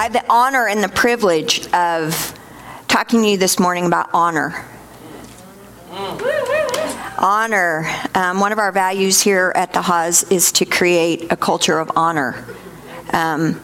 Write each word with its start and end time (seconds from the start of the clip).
I 0.00 0.04
have 0.04 0.14
the 0.14 0.24
honor 0.32 0.66
and 0.66 0.82
the 0.82 0.88
privilege 0.88 1.70
of 1.74 2.34
talking 2.88 3.20
to 3.20 3.28
you 3.28 3.36
this 3.36 3.58
morning 3.58 3.84
about 3.84 4.08
honor. 4.14 4.64
Honor. 7.18 7.84
Um, 8.14 8.40
one 8.40 8.50
of 8.50 8.58
our 8.58 8.72
values 8.72 9.20
here 9.20 9.52
at 9.54 9.74
the 9.74 9.82
Haas 9.82 10.22
is 10.30 10.52
to 10.52 10.64
create 10.64 11.30
a 11.30 11.36
culture 11.36 11.78
of 11.78 11.92
honor. 11.96 12.46
Um, 13.12 13.60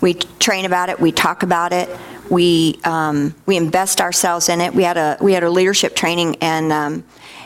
we 0.00 0.14
train 0.14 0.64
about 0.64 0.88
it, 0.88 0.98
we 0.98 1.12
talk 1.12 1.44
about 1.44 1.72
it, 1.72 1.88
we 2.28 2.80
um, 2.82 3.32
we 3.46 3.56
invest 3.56 4.00
ourselves 4.00 4.48
in 4.48 4.60
it. 4.60 4.74
We 4.74 4.82
had 4.82 4.96
a 4.96 5.16
we 5.20 5.32
had 5.32 5.44
a 5.44 5.50
leadership 5.50 5.94
training, 5.94 6.38
and 6.40 6.72
um, 6.72 7.04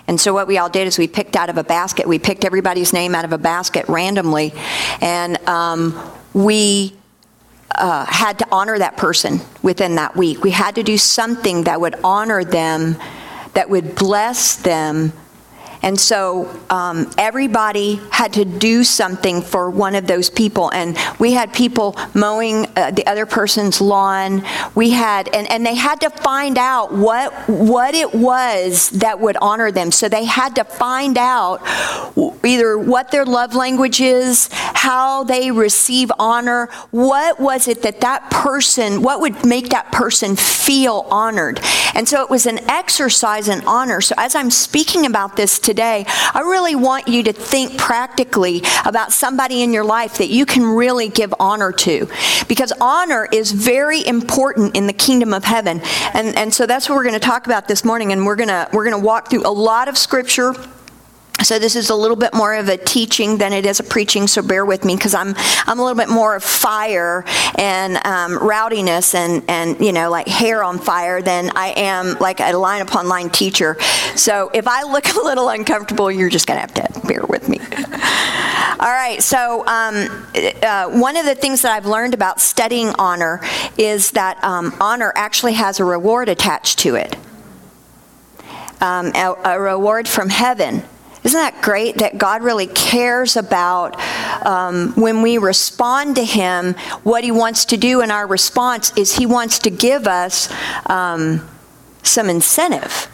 and 0.09 0.19
so 0.19 0.33
what 0.33 0.47
we 0.47 0.57
all 0.57 0.71
did 0.71 0.87
is 0.87 0.97
we 0.97 1.07
picked 1.07 1.37
out 1.37 1.51
of 1.51 1.59
a 1.59 1.65
basket. 1.65 2.09
We 2.09 2.19
picked 2.19 2.47
everybody's 2.47 2.95
name 2.95 3.15
out 3.15 3.27
of 3.27 3.33
a 3.35 3.39
basket 3.39 3.87
randomly, 3.91 4.55
and 5.03 5.37
um, 5.47 5.95
we. 6.33 6.97
Uh, 7.75 8.05
had 8.07 8.39
to 8.39 8.47
honor 8.53 8.79
that 8.79 8.97
person 8.97 9.41
within 9.63 9.95
that 9.95 10.15
week. 10.17 10.43
We 10.45 10.51
had 10.51 10.75
to 10.75 10.83
do 10.83 10.99
something 10.99 11.65
that 11.65 11.81
would 11.81 11.95
honor 12.05 12.45
them, 12.45 12.97
that 13.55 13.71
would 13.71 13.95
bless 13.95 14.57
them, 14.57 15.13
and 15.83 16.01
so 16.01 16.49
um, 16.71 17.11
everybody 17.19 18.01
had 18.11 18.33
to 18.35 18.45
do 18.45 18.85
something 18.85 19.43
for 19.43 19.69
one 19.69 19.97
of 19.97 20.07
those 20.07 20.31
people. 20.31 20.71
And 20.73 20.97
we 21.19 21.33
had 21.33 21.53
people 21.53 21.97
mowing 22.15 22.67
uh, 22.77 22.93
the 22.93 23.07
other 23.07 23.27
person's 23.27 23.81
lawn. 23.81 24.45
We 24.75 24.91
had, 24.91 25.29
and, 25.35 25.51
and 25.51 25.67
they 25.67 25.75
had 25.75 26.01
to 26.03 26.11
find 26.11 26.57
out 26.57 26.93
what, 26.93 27.33
what 27.49 27.95
it 27.95 28.15
was 28.15 28.91
that 28.91 29.19
would 29.19 29.37
honor 29.43 29.73
them. 29.73 29.91
So 29.91 30.09
they 30.09 30.25
had 30.25 30.55
to 30.55 30.65
find 30.65 31.19
out 31.19 31.63
either 32.45 32.79
what 32.79 33.11
their 33.11 33.25
love 33.25 33.55
language 33.55 34.01
is, 34.01 34.49
how 34.53 35.25
they 35.25 35.51
receive 35.51 36.13
honor, 36.19 36.69
what 36.93 37.41
was 37.41 37.67
it 37.67 37.83
that 37.83 38.01
that 38.03 38.31
person, 38.31 39.03
what 39.03 39.21
would 39.21 39.45
make 39.45 39.71
that 39.71 39.91
person 39.91 40.37
feel 40.37 41.07
honored. 41.11 41.61
And 41.95 42.09
so 42.09 42.23
it 42.23 42.31
was 42.31 42.47
an 42.47 42.59
exercise 42.71 43.49
in 43.49 43.63
honor. 43.67 44.01
So 44.01 44.15
as 44.17 44.35
I'm 44.35 44.51
speaking 44.51 45.07
about 45.07 45.37
this 45.37 45.59
today, 45.59 45.72
today, 45.73 46.05
I 46.35 46.41
really 46.41 46.75
want 46.75 47.09
you 47.09 47.23
to 47.23 47.33
think 47.33 47.79
practically 47.79 48.63
about 48.85 49.11
somebody 49.11 49.63
in 49.63 49.73
your 49.73 49.85
life 49.85 50.19
that 50.19 50.29
you 50.29 50.45
can 50.45 50.63
really 50.63 51.09
give 51.09 51.33
honor 51.41 51.73
to. 51.73 52.09
Because 52.47 52.75
honor 52.79 53.27
is 53.33 53.53
very 53.53 54.07
important 54.07 54.77
in 54.77 54.87
the 54.87 54.93
kingdom 54.93 55.33
of 55.33 55.45
heaven. 55.45 55.81
And, 56.13 56.37
and 56.37 56.53
so 56.53 56.67
that's 56.67 56.91
what 56.91 56.97
we're 56.97 57.05
going 57.05 57.15
to 57.15 57.27
talk 57.27 57.47
about 57.47 57.69
this 57.69 57.87
morning. 57.87 58.13
And 58.13 58.27
we're 58.27 58.37
going 58.37 58.51
to, 58.51 58.69
we're 58.75 58.85
going 58.85 59.01
to 59.01 59.07
walk 59.07 59.31
through 59.31 59.47
a 59.47 59.55
lot 59.71 59.89
of 59.89 59.97
scripture 59.97 60.55
so 61.43 61.59
this 61.59 61.77
is 61.77 61.91
a 61.91 61.95
little 61.95 62.17
bit 62.17 62.35
more 62.35 62.55
of 62.55 62.69
a 62.69 62.77
teaching 62.77 63.39
than 63.39 63.53
it 63.53 63.67
is 63.67 63.81
a 63.81 63.83
preaching. 63.83 64.27
So 64.27 64.43
bear 64.43 64.65
with 64.65 64.85
me 64.85 64.97
because 64.97 65.15
I'm 65.15 65.35
I'm 65.67 65.79
a 65.79 65.83
little 65.83 65.97
bit 65.97 66.09
more 66.09 66.37
of 66.37 66.43
fire 66.43 67.25
and 67.59 67.97
um, 68.07 68.39
rowdiness 68.39 69.15
and 69.15 69.43
and 69.49 69.81
you 69.81 69.93
know 69.93 70.11
like 70.11 70.29
hair 70.29 70.63
on 70.63 70.79
fire 70.79 71.23
than 71.23 71.51
I 71.57 71.69
am 71.77 72.17
like 72.19 72.41
a 72.41 72.53
line 72.53 72.83
upon 72.83 73.09
line 73.09 73.31
teacher. 73.31 73.77
So 74.17 74.51
if 74.55 74.67
I 74.69 74.83
look 74.83 75.09
a 75.15 75.21
little 75.21 75.49
uncomfortable, 75.49 76.11
you're 76.11 76.31
just 76.31 76.47
gonna 76.47 76.61
have 76.61 76.75
to 76.75 77.07
bear 77.07 77.23
with 77.29 77.49
me. 77.49 77.59
All 78.81 78.91
right. 78.91 79.19
So 79.23 79.65
um, 79.67 80.27
uh, 80.63 80.91
one 80.91 81.17
of 81.17 81.25
the 81.25 81.35
things 81.35 81.63
that 81.63 81.73
I've 81.73 81.87
learned 81.87 82.15
about 82.15 82.41
studying 82.41 82.89
honor 82.99 83.41
is 83.79 84.13
that 84.13 84.43
um, 84.43 84.75
honor 84.81 85.13
actually 85.15 85.53
has 85.55 85.79
a 85.79 85.85
reward 85.85 86.29
attached 86.29 86.81
to 86.81 86.97
it. 86.97 87.17
Um, 88.81 89.13
a, 89.15 89.37
a 89.45 89.61
reward 89.61 90.09
from 90.09 90.29
heaven. 90.29 90.83
Isn't 91.25 91.39
that 91.39 91.63
great 91.63 91.99
that 91.99 92.19
God 92.19 92.43
really 92.43 92.67
cares 92.67 93.37
about 93.37 93.97
um, 94.45 94.93
when 94.95 95.23
we 95.23 95.39
respond 95.39 96.17
to 96.17 96.25
Him? 96.25 96.75
What 97.05 97.23
He 97.23 97.31
wants 97.31 97.67
to 97.67 97.77
do 97.77 98.01
in 98.01 98.11
our 98.11 98.27
response 98.27 98.93
is 98.97 99.17
He 99.17 99.27
wants 99.27 99.61
to 99.61 99.71
give 99.71 100.09
us 100.09 100.53
um, 100.87 101.49
some 102.03 102.29
incentive. 102.29 103.09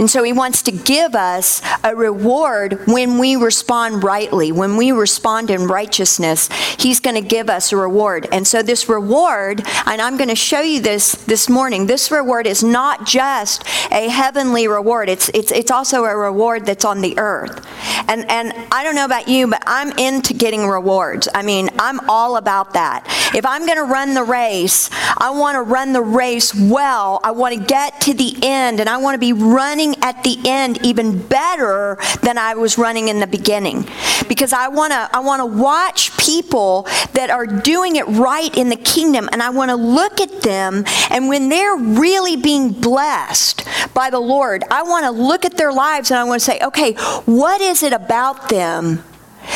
And 0.00 0.10
so 0.10 0.22
he 0.22 0.32
wants 0.32 0.62
to 0.62 0.72
give 0.72 1.14
us 1.14 1.60
a 1.84 1.94
reward 1.94 2.86
when 2.86 3.18
we 3.18 3.36
respond 3.36 4.02
rightly, 4.02 4.50
when 4.50 4.78
we 4.78 4.92
respond 4.92 5.50
in 5.50 5.66
righteousness. 5.66 6.48
He's 6.78 7.00
going 7.00 7.22
to 7.22 7.28
give 7.28 7.50
us 7.50 7.70
a 7.70 7.76
reward. 7.76 8.26
And 8.32 8.48
so 8.48 8.62
this 8.62 8.88
reward, 8.88 9.62
and 9.84 10.00
I'm 10.00 10.16
going 10.16 10.30
to 10.30 10.34
show 10.34 10.62
you 10.62 10.80
this 10.80 11.12
this 11.26 11.50
morning, 11.50 11.86
this 11.86 12.10
reward 12.10 12.46
is 12.46 12.64
not 12.64 13.06
just 13.06 13.62
a 13.92 14.08
heavenly 14.08 14.68
reward. 14.68 15.10
It's 15.10 15.28
it's 15.34 15.52
it's 15.52 15.70
also 15.70 16.04
a 16.04 16.16
reward 16.16 16.64
that's 16.64 16.86
on 16.86 17.02
the 17.02 17.18
earth. 17.18 17.66
And 18.08 18.28
and 18.30 18.54
I 18.72 18.82
don't 18.82 18.94
know 18.94 19.04
about 19.04 19.28
you, 19.28 19.48
but 19.48 19.62
I'm 19.66 19.92
into 19.98 20.32
getting 20.32 20.66
rewards. 20.66 21.28
I 21.34 21.42
mean, 21.42 21.68
I'm 21.78 22.00
all 22.08 22.38
about 22.38 22.72
that. 22.72 23.04
If 23.34 23.44
I'm 23.44 23.66
going 23.66 23.76
to 23.78 23.84
run 23.84 24.14
the 24.14 24.24
race, 24.24 24.88
I 25.18 25.30
want 25.30 25.56
to 25.56 25.62
run 25.62 25.92
the 25.92 26.02
race 26.02 26.54
well. 26.54 27.20
I 27.22 27.32
want 27.32 27.54
to 27.54 27.60
get 27.60 28.00
to 28.02 28.14
the 28.14 28.34
end 28.42 28.80
and 28.80 28.88
I 28.88 28.96
want 28.96 29.14
to 29.14 29.18
be 29.18 29.34
running 29.34 29.89
running 29.90 30.02
at 30.02 30.22
the 30.24 30.38
end 30.44 30.84
even 30.84 31.26
better 31.26 31.98
than 32.22 32.38
I 32.38 32.54
was 32.54 32.78
running 32.78 33.08
in 33.08 33.20
the 33.20 33.26
beginning. 33.26 33.86
Because 34.28 34.52
I 34.52 34.68
want 34.68 34.92
to 34.92 35.08
I 35.12 35.20
want 35.20 35.40
to 35.40 35.46
watch 35.46 36.16
people 36.18 36.86
that 37.12 37.30
are 37.30 37.46
doing 37.46 37.96
it 37.96 38.06
right 38.06 38.54
in 38.56 38.68
the 38.68 38.76
kingdom 38.76 39.28
and 39.32 39.42
I 39.42 39.50
want 39.50 39.70
to 39.70 39.76
look 39.76 40.20
at 40.20 40.42
them 40.42 40.84
and 41.10 41.28
when 41.28 41.48
they're 41.48 41.76
really 41.76 42.36
being 42.36 42.72
blessed 42.72 43.64
by 43.94 44.10
the 44.10 44.20
Lord, 44.20 44.64
I 44.70 44.82
want 44.82 45.04
to 45.04 45.10
look 45.10 45.44
at 45.44 45.56
their 45.56 45.72
lives 45.72 46.10
and 46.10 46.18
I 46.18 46.24
want 46.24 46.40
to 46.40 46.44
say, 46.44 46.60
"Okay, 46.60 46.94
what 47.24 47.60
is 47.60 47.82
it 47.82 47.92
about 47.92 48.48
them?" 48.48 49.02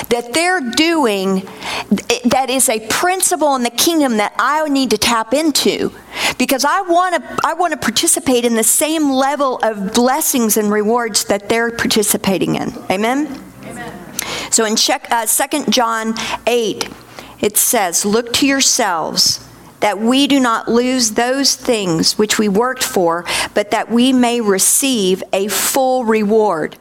That 0.09 0.32
they're 0.32 0.60
doing 0.60 1.43
that 2.25 2.47
is 2.49 2.69
a 2.69 2.81
principle 2.88 3.55
in 3.56 3.62
the 3.62 3.71
kingdom 3.71 4.16
that 4.16 4.34
I 4.38 4.69
need 4.69 4.91
to 4.91 4.99
tap 4.99 5.34
into 5.34 5.93
because 6.38 6.65
I 6.65 6.81
want 6.82 7.15
to 7.16 7.38
I 7.44 7.55
want 7.55 7.72
to 7.72 7.78
participate 7.78 8.44
in 8.44 8.55
the 8.55 8.65
same 8.65 9.10
level 9.10 9.59
of 9.62 9.93
blessings 9.94 10.56
and 10.56 10.71
rewards 10.71 11.25
that 11.25 11.49
they're 11.49 11.71
participating 11.71 12.56
in. 12.56 12.72
Amen. 12.91 13.41
Amen. 13.65 14.15
So 14.50 14.65
in 14.65 14.77
check, 14.77 15.06
uh, 15.10 15.27
2 15.27 15.71
John 15.71 16.15
8 16.47 16.88
it 17.41 17.56
says, 17.56 18.05
"Look 18.05 18.32
to 18.34 18.47
yourselves 18.47 19.41
that 19.81 20.00
we 20.00 20.26
do 20.26 20.41
not 20.41 20.69
lose 20.69 21.11
those 21.11 21.55
things 21.55 22.16
which 22.16 22.38
we 22.38 22.49
worked 22.49 22.82
for, 22.82 23.25
but 23.53 23.71
that 23.71 23.91
we 23.91 24.12
may 24.12 24.41
receive 24.41 25.22
a 25.32 25.49
full 25.49 26.05
reward." 26.05 26.76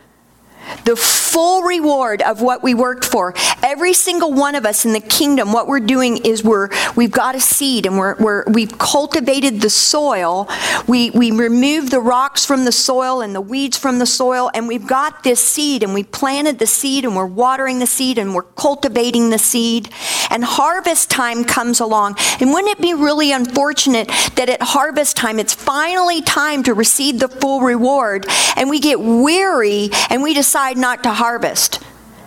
The 0.86 0.96
full 0.96 1.64
reward 1.64 2.22
of 2.22 2.42
what 2.42 2.64
we 2.64 2.74
worked 2.74 3.06
for. 3.06 3.34
Every 3.64 3.94
single 3.94 4.34
one 4.34 4.56
of 4.56 4.66
us 4.66 4.86
in 4.86 4.94
the 4.94 5.00
kingdom, 5.00 5.52
what 5.52 5.68
we're 5.68 5.80
doing 5.80 6.18
is 6.18 6.44
we're 6.44 6.70
we've 6.96 7.12
got 7.12 7.36
a 7.36 7.40
seed 7.40 7.86
and 7.86 7.98
we're, 7.98 8.16
we're 8.16 8.44
we've 8.46 8.78
cultivated 8.78 9.62
the 9.62 9.70
soil. 9.70 10.48
We 10.88 11.10
we 11.12 11.32
remove 11.32 11.90
the 11.90 12.00
rocks 12.00 12.46
from 12.46 12.66
the 12.66 12.72
soil 12.72 13.22
and 13.22 13.34
the 13.34 13.42
weeds 13.42 13.78
from 13.78 14.00
the 14.00 14.06
soil, 14.06 14.50
and 14.54 14.68
we've 14.68 14.88
got 14.88 15.24
this 15.24 15.44
seed 15.44 15.84
and 15.84 15.94
we 15.94 16.04
planted 16.04 16.60
the 16.60 16.68
seed 16.68 17.06
and 17.06 17.16
we're 17.16 17.26
watering 17.26 17.80
the 17.80 17.88
seed 17.88 18.18
and 18.18 18.34
we're 18.36 18.44
cultivating 18.44 19.30
the 19.30 19.40
seed. 19.40 19.90
And 20.30 20.44
harvest 20.44 21.12
time 21.12 21.44
comes 21.44 21.80
along. 21.80 22.16
And 22.40 22.52
wouldn't 22.52 22.78
it 22.78 22.82
be 22.82 22.94
really 22.94 23.32
unfortunate 23.32 24.08
that 24.36 24.50
at 24.50 24.62
harvest 24.62 25.16
time 25.16 25.40
it's 25.40 25.54
finally 25.54 26.22
time 26.22 26.64
to 26.64 26.74
receive 26.74 27.20
the 27.20 27.28
full 27.28 27.62
reward 27.62 28.26
and 28.56 28.70
we 28.70 28.80
get 28.80 29.00
weary 29.00 29.90
and 30.10 30.24
we 30.24 30.34
decide 30.34 30.63
decide 30.64 30.78
not 30.78 31.04
to 31.04 31.12
harvest. 31.12 31.84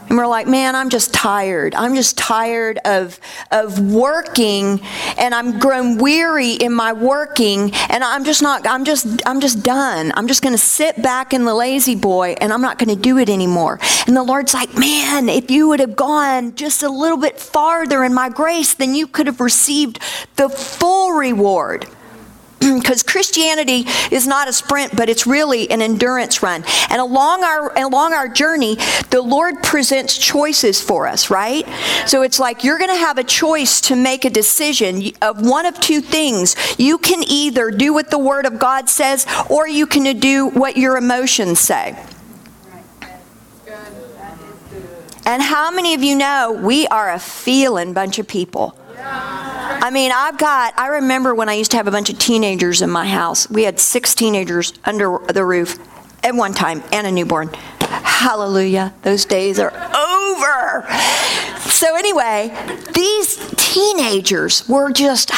And 0.09 0.17
we're 0.17 0.27
like, 0.27 0.47
man, 0.47 0.77
I'm 0.77 0.91
just 0.91 1.13
tired. 1.13 1.75
I'm 1.75 1.97
just 1.97 2.17
tired 2.17 2.79
of, 2.85 3.19
of 3.51 3.81
working 3.93 4.81
and 5.19 5.35
I'm 5.35 5.59
grown 5.59 5.99
weary 5.99 6.53
in 6.53 6.73
my 6.73 6.93
working 6.93 7.73
and 7.89 8.05
I'm 8.05 8.25
just 8.25 8.41
not, 8.41 8.69
I'm 8.69 8.85
just, 8.85 9.27
I'm 9.27 9.41
just 9.41 9.65
done. 9.65 10.13
I'm 10.15 10.29
just 10.29 10.43
going 10.43 10.53
to 10.53 10.63
sit 10.63 11.03
back 11.03 11.33
in 11.33 11.45
the 11.45 11.55
lazy 11.55 11.97
boy 11.97 12.37
and 12.41 12.53
I'm 12.53 12.61
not 12.61 12.79
going 12.79 12.95
to 12.95 13.03
do 13.03 13.19
it 13.19 13.29
anymore. 13.29 13.81
And 14.07 14.15
the 14.15 14.23
Lord's 14.23 14.55
like, 14.55 14.79
man, 14.79 15.29
if 15.29 15.51
you 15.51 15.69
would 15.69 15.81
have 15.81 15.97
gone 15.97 16.55
just 16.55 16.85
a 16.85 16.89
little 16.89 17.19
bit 17.19 17.41
farther 17.41 18.05
in 18.05 18.15
my 18.15 18.29
grace, 18.29 18.75
then 18.75 18.95
you 18.95 19.09
could 19.09 19.27
have 19.27 19.41
received 19.41 19.99
the 20.37 20.49
full 20.49 21.15
reward 21.15 21.87
because 22.81 23.03
Christianity 23.03 23.85
is 24.11 24.27
not 24.27 24.49
a 24.49 24.53
sprint, 24.53 24.97
but 24.97 25.09
it's 25.09 25.27
really 25.27 25.71
an 25.71 25.83
endurance 25.83 26.43
run. 26.43 26.65
And 26.91 27.01
along 27.01 27.45
our 27.45 27.77
along 27.79 28.13
our 28.13 28.29
journey, 28.29 28.77
the 29.11 29.23
Lord 29.23 29.63
presents 29.63 30.17
choices 30.17 30.81
for 30.81 31.07
us, 31.07 31.31
right? 31.31 31.67
So 32.07 32.23
it's 32.23 32.39
like 32.39 32.65
you're 32.65 32.79
going 32.79 32.91
to 32.91 32.97
have 32.97 33.19
a 33.19 33.25
choice 33.25 33.81
to 33.83 33.97
make 33.97 34.25
a 34.25 34.31
decision 34.31 35.03
of 35.23 35.45
one 35.45 35.67
of 35.67 35.79
two 35.81 36.01
things. 36.01 36.57
You 36.79 36.99
can 36.99 37.23
either 37.27 37.71
do 37.71 37.93
what 37.93 38.11
the 38.11 38.19
Word 38.19 38.47
of 38.47 38.59
God 38.59 38.89
says, 38.89 39.27
or 39.49 39.69
you 39.69 39.87
can 39.87 40.19
do 40.19 40.49
what 40.49 40.77
your 40.77 40.97
emotions 40.97 41.61
say. 41.61 41.97
And 45.27 45.43
how 45.43 45.73
many 45.73 45.95
of 45.95 46.05
you 46.05 46.15
know 46.15 46.53
we 46.53 46.87
are 46.87 47.13
a 47.13 47.19
feeling 47.19 47.93
bunch 47.93 48.21
of 48.21 48.29
people? 48.29 48.79
I 48.99 49.91
mean, 49.93 50.13
I've 50.15 50.39
got, 50.39 50.75
I 50.79 50.89
remember 50.89 51.35
when 51.35 51.49
I 51.49 51.55
used 51.55 51.71
to 51.73 51.77
have 51.77 51.87
a 51.87 51.91
bunch 51.91 52.11
of 52.11 52.19
teenagers 52.19 52.83
in 52.83 52.91
my 52.91 53.07
house. 53.07 53.49
We 53.51 53.65
had 53.65 53.79
six 53.79 54.15
teenagers 54.15 54.73
under 54.85 55.19
the 55.33 55.45
roof 55.45 55.79
at 56.23 56.35
one 56.35 56.53
time 56.55 56.83
and 56.93 57.07
a 57.07 57.13
newborn. 57.13 57.51
Hallelujah. 57.81 58.95
Those 59.03 59.25
days 59.25 59.59
are 59.59 59.73
over. 59.73 60.87
so 61.61 61.97
anyway, 61.97 62.57
these 62.95 63.37
teenagers 63.57 64.69
were 64.69 64.91
just 64.91 65.31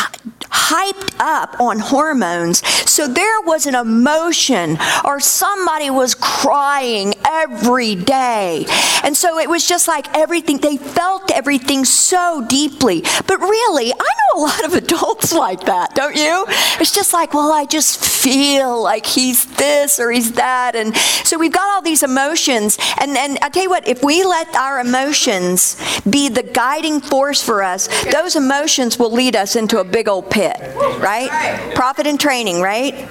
hyped 0.51 1.15
up 1.19 1.61
on 1.61 1.79
hormones. 1.79 2.67
So 2.89 3.07
there 3.07 3.41
was 3.43 3.67
an 3.67 3.75
emotion, 3.75 4.79
or 5.05 5.21
somebody 5.21 5.91
was 5.91 6.15
crying 6.15 7.15
every 7.27 7.95
day. 7.95 8.67
And 9.03 9.17
so 9.17 9.39
it 9.39 9.49
was 9.49 9.67
just 9.67 9.89
like 9.89 10.17
everything, 10.17 10.59
they 10.59 10.77
felt 10.77 11.31
everything 11.33 11.85
so 11.85 12.45
deeply. 12.49 13.03
But 13.27 13.41
really, 13.41 13.93
I 13.93 13.97
know 13.97 14.41
a 14.41 14.41
lot 14.41 14.65
of 14.65 14.75
adults 14.75 15.33
like 15.33 15.65
that, 15.65 15.95
don't 15.95 16.17
you? 16.17 16.45
It's 16.81 16.95
just 16.95 17.13
like, 17.13 17.35
well, 17.35 17.53
I 17.53 17.65
just 17.65 18.05
feel 18.05 18.83
like 18.83 19.07
he's 19.07 19.45
this 19.57 20.01
or 20.01 20.11
he's 20.11 20.33
that. 20.33 20.75
And 20.79 20.97
so 20.97 21.39
we've 21.39 21.53
got 21.53 21.69
all 21.71 21.83
these 21.83 22.03
emotions. 22.03 22.79
And, 23.01 23.17
and 23.17 23.39
I 23.43 23.49
tell 23.49 23.63
you 23.63 23.71
what, 23.71 23.87
if 23.87 24.03
we 24.03 24.25
let 24.25 24.55
our 24.57 24.81
emotions 24.81 25.77
be 26.09 26.29
the 26.29 26.43
guiding 26.43 27.01
force 27.01 27.43
for 27.43 27.63
us, 27.63 27.89
those 28.05 28.37
emotions 28.37 28.99
will 28.99 29.13
lead 29.13 29.37
us 29.37 29.57
into 29.57 29.81
a 29.81 29.85
big 29.85 30.09
old 30.09 30.31
pit, 30.31 30.57
right? 31.01 31.73
Profit 31.75 32.07
and 32.07 32.19
training, 32.19 32.61
right? 32.61 33.09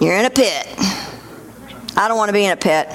You're 0.00 0.16
in 0.16 0.24
a 0.24 0.30
pit. 0.30 0.66
I 1.96 2.06
don't 2.08 2.16
want 2.16 2.30
to 2.30 2.32
be 2.32 2.44
in 2.44 2.52
a 2.52 2.56
pit. 2.56 2.88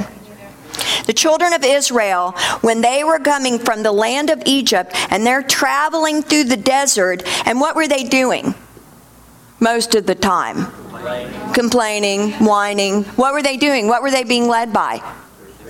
The 1.06 1.13
children 1.13 1.54
of 1.54 1.63
Israel, 1.63 2.31
when 2.62 2.81
they 2.81 3.04
were 3.04 3.19
coming 3.19 3.60
from 3.60 3.83
the 3.83 3.92
land 3.92 4.30
of 4.30 4.42
Egypt 4.45 4.92
and 5.12 5.25
they're 5.25 5.44
traveling 5.44 6.24
through 6.24 6.45
the 6.45 6.57
desert, 6.57 7.24
and 7.45 7.62
what 7.62 7.75
were 7.75 7.88
they 7.88 8.04
doing 8.04 8.56
most 9.59 9.95
of 9.95 10.05
the 10.05 10.15
time? 10.15 10.67
Complaining, 11.53 12.31
whining. 12.33 13.03
What 13.15 13.33
were 13.33 13.43
they 13.43 13.57
doing? 13.57 13.87
What 13.87 14.01
were 14.01 14.11
they 14.11 14.23
being 14.23 14.47
led 14.47 14.73
by? 14.73 15.01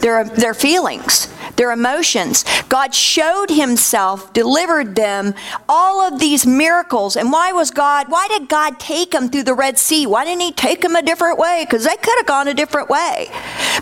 Their, 0.01 0.23
their 0.23 0.53
feelings 0.53 1.27
their 1.55 1.71
emotions. 1.71 2.45
God 2.69 2.93
showed 2.93 3.49
himself, 3.49 4.31
delivered 4.33 4.95
them, 4.95 5.33
all 5.67 6.01
of 6.01 6.19
these 6.19 6.45
miracles. 6.45 7.15
And 7.15 7.31
why 7.31 7.51
was 7.51 7.71
God, 7.71 8.09
why 8.09 8.27
did 8.27 8.49
God 8.49 8.79
take 8.79 9.11
them 9.11 9.29
through 9.29 9.43
the 9.43 9.53
Red 9.53 9.77
Sea? 9.77 10.05
Why 10.05 10.25
didn't 10.25 10.41
he 10.41 10.51
take 10.51 10.81
them 10.81 10.95
a 10.95 11.01
different 11.01 11.37
way? 11.37 11.65
Because 11.65 11.85
they 11.85 11.95
could 11.95 12.17
have 12.17 12.25
gone 12.25 12.47
a 12.47 12.53
different 12.53 12.89
way. 12.89 13.29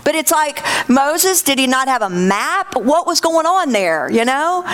But 0.04 0.14
it's 0.14 0.30
like 0.30 0.64
Moses, 0.88 1.42
did 1.42 1.58
he 1.58 1.66
not 1.66 1.88
have 1.88 2.02
a 2.02 2.10
map? 2.10 2.76
What 2.76 3.06
was 3.06 3.20
going 3.20 3.46
on 3.46 3.72
there, 3.72 4.10
you 4.10 4.24
know? 4.24 4.64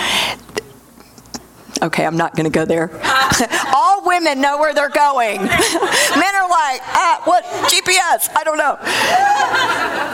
Okay, 1.83 2.05
I'm 2.05 2.17
not 2.17 2.37
going 2.37 2.45
to 2.45 2.51
go 2.51 2.65
there. 2.65 2.91
All 3.75 4.05
women 4.07 4.41
know 4.41 4.59
where 4.59 4.75
they're 4.75 4.91
going. 4.91 5.41
Men 5.43 6.35
are 6.35 6.49
like, 6.49 6.81
ah, 6.85 7.23
what? 7.25 7.45
GPS? 7.45 8.29
I 8.37 8.45
don't 8.45 8.59
know. 8.59 8.77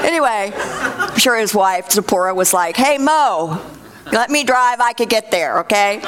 Anyway, 0.07 0.53
I'm 0.55 1.19
sure 1.19 1.37
his 1.37 1.55
wife, 1.55 1.91
Zipporah, 1.91 2.35
was 2.35 2.55
like, 2.55 2.77
hey, 2.77 2.99
Mo, 2.99 3.61
let 4.13 4.31
me 4.31 4.45
drive, 4.45 4.81
I 4.81 4.93
could 4.93 5.09
get 5.09 5.33
there, 5.33 5.61
okay? 5.61 6.01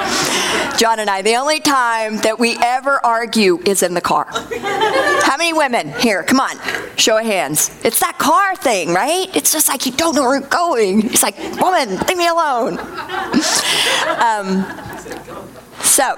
John 0.77 0.99
and 0.99 1.09
I, 1.09 1.21
the 1.21 1.35
only 1.35 1.59
time 1.59 2.17
that 2.17 2.39
we 2.39 2.57
ever 2.61 3.05
argue 3.05 3.59
is 3.65 3.83
in 3.83 3.93
the 3.93 4.01
car. 4.01 4.27
How 4.29 5.35
many 5.35 5.51
women 5.51 5.91
here? 5.99 6.23
Come 6.23 6.39
on, 6.39 6.57
show 6.95 7.17
of 7.17 7.25
hands. 7.25 7.69
It's 7.83 7.99
that 7.99 8.17
car 8.17 8.55
thing, 8.55 8.93
right? 8.93 9.27
It's 9.35 9.51
just 9.51 9.67
like 9.67 9.85
you 9.85 9.91
don't 9.91 10.15
know 10.15 10.23
where 10.23 10.39
you're 10.39 10.47
going. 10.47 11.07
It's 11.07 11.23
like, 11.23 11.37
woman, 11.59 11.97
leave 12.07 12.17
me 12.17 12.27
alone. 12.27 12.79
Um, 14.09 14.65
so, 15.89 16.15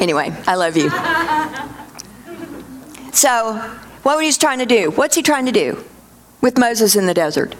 anyway, 0.00 0.34
I 0.46 0.54
love 0.54 0.76
you. 0.76 0.90
So, 3.12 3.54
what 4.02 4.16
was 4.16 4.26
he 4.26 4.40
trying 4.40 4.58
to 4.58 4.66
do? 4.66 4.90
What's 4.90 5.16
he 5.16 5.22
trying 5.22 5.46
to 5.46 5.52
do 5.52 5.84
with 6.40 6.58
Moses 6.58 6.94
in 6.94 7.06
the 7.06 7.14
desert? 7.14 7.54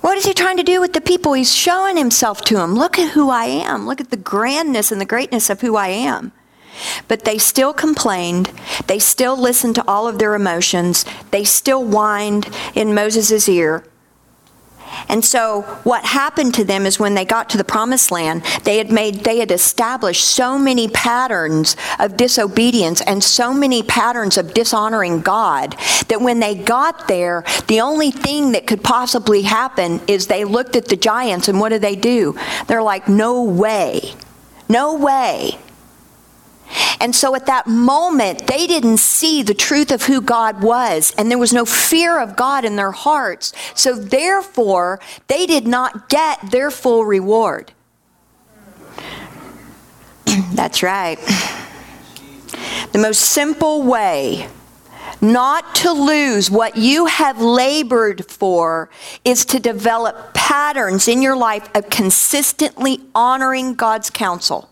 What 0.00 0.16
is 0.16 0.24
he 0.24 0.32
trying 0.32 0.56
to 0.56 0.62
do 0.62 0.80
with 0.80 0.94
the 0.94 1.00
people? 1.00 1.34
He's 1.34 1.54
showing 1.54 1.96
himself 1.96 2.42
to 2.42 2.54
them. 2.54 2.74
Look 2.74 2.98
at 2.98 3.12
who 3.12 3.30
I 3.30 3.44
am. 3.44 3.86
Look 3.86 4.00
at 4.00 4.10
the 4.10 4.16
grandness 4.16 4.90
and 4.90 5.00
the 5.00 5.04
greatness 5.04 5.50
of 5.50 5.60
who 5.60 5.76
I 5.76 5.88
am. 5.88 6.32
But 7.06 7.24
they 7.24 7.36
still 7.36 7.72
complained. 7.72 8.50
They 8.86 8.98
still 8.98 9.36
listened 9.36 9.74
to 9.74 9.86
all 9.86 10.08
of 10.08 10.18
their 10.18 10.34
emotions. 10.34 11.04
They 11.30 11.44
still 11.44 11.84
whined 11.84 12.48
in 12.74 12.94
Moses' 12.94 13.48
ear. 13.48 13.84
And 15.08 15.24
so 15.24 15.62
what 15.84 16.04
happened 16.04 16.54
to 16.54 16.64
them 16.64 16.86
is 16.86 16.98
when 16.98 17.14
they 17.14 17.24
got 17.24 17.50
to 17.50 17.58
the 17.58 17.64
promised 17.64 18.10
land, 18.10 18.42
they 18.64 18.78
had 18.78 18.90
made 18.90 19.24
they 19.24 19.38
had 19.38 19.50
established 19.50 20.24
so 20.24 20.58
many 20.58 20.88
patterns 20.88 21.76
of 21.98 22.16
disobedience 22.16 23.00
and 23.02 23.22
so 23.22 23.52
many 23.52 23.82
patterns 23.82 24.36
of 24.36 24.54
dishonoring 24.54 25.20
God 25.20 25.76
that 26.08 26.20
when 26.20 26.40
they 26.40 26.54
got 26.54 27.08
there, 27.08 27.44
the 27.68 27.80
only 27.80 28.10
thing 28.10 28.52
that 28.52 28.66
could 28.66 28.82
possibly 28.82 29.42
happen 29.42 30.00
is 30.06 30.26
they 30.26 30.44
looked 30.44 30.76
at 30.76 30.86
the 30.86 30.96
giants 30.96 31.48
and 31.48 31.60
what 31.60 31.70
did 31.70 31.82
they 31.82 31.96
do? 31.96 32.36
They're 32.66 32.82
like, 32.82 33.08
"No 33.08 33.42
way. 33.42 34.14
No 34.68 34.94
way." 34.94 35.58
And 37.00 37.14
so 37.14 37.34
at 37.34 37.46
that 37.46 37.66
moment, 37.66 38.46
they 38.46 38.66
didn't 38.66 38.98
see 38.98 39.42
the 39.42 39.54
truth 39.54 39.90
of 39.90 40.04
who 40.04 40.20
God 40.20 40.62
was, 40.62 41.12
and 41.16 41.30
there 41.30 41.38
was 41.38 41.52
no 41.52 41.64
fear 41.64 42.18
of 42.20 42.36
God 42.36 42.64
in 42.64 42.76
their 42.76 42.92
hearts. 42.92 43.52
So 43.74 43.94
therefore, 43.94 45.00
they 45.26 45.46
did 45.46 45.66
not 45.66 46.08
get 46.08 46.50
their 46.50 46.70
full 46.70 47.04
reward. 47.04 47.72
That's 50.52 50.82
right. 50.82 51.18
The 52.92 52.98
most 52.98 53.20
simple 53.20 53.82
way 53.82 54.48
not 55.20 55.74
to 55.76 55.92
lose 55.92 56.50
what 56.50 56.76
you 56.76 57.06
have 57.06 57.40
labored 57.40 58.30
for 58.30 58.88
is 59.24 59.44
to 59.46 59.60
develop 59.60 60.32
patterns 60.34 61.08
in 61.08 61.20
your 61.20 61.36
life 61.36 61.68
of 61.74 61.90
consistently 61.90 63.00
honoring 63.14 63.74
God's 63.74 64.08
counsel. 64.08 64.69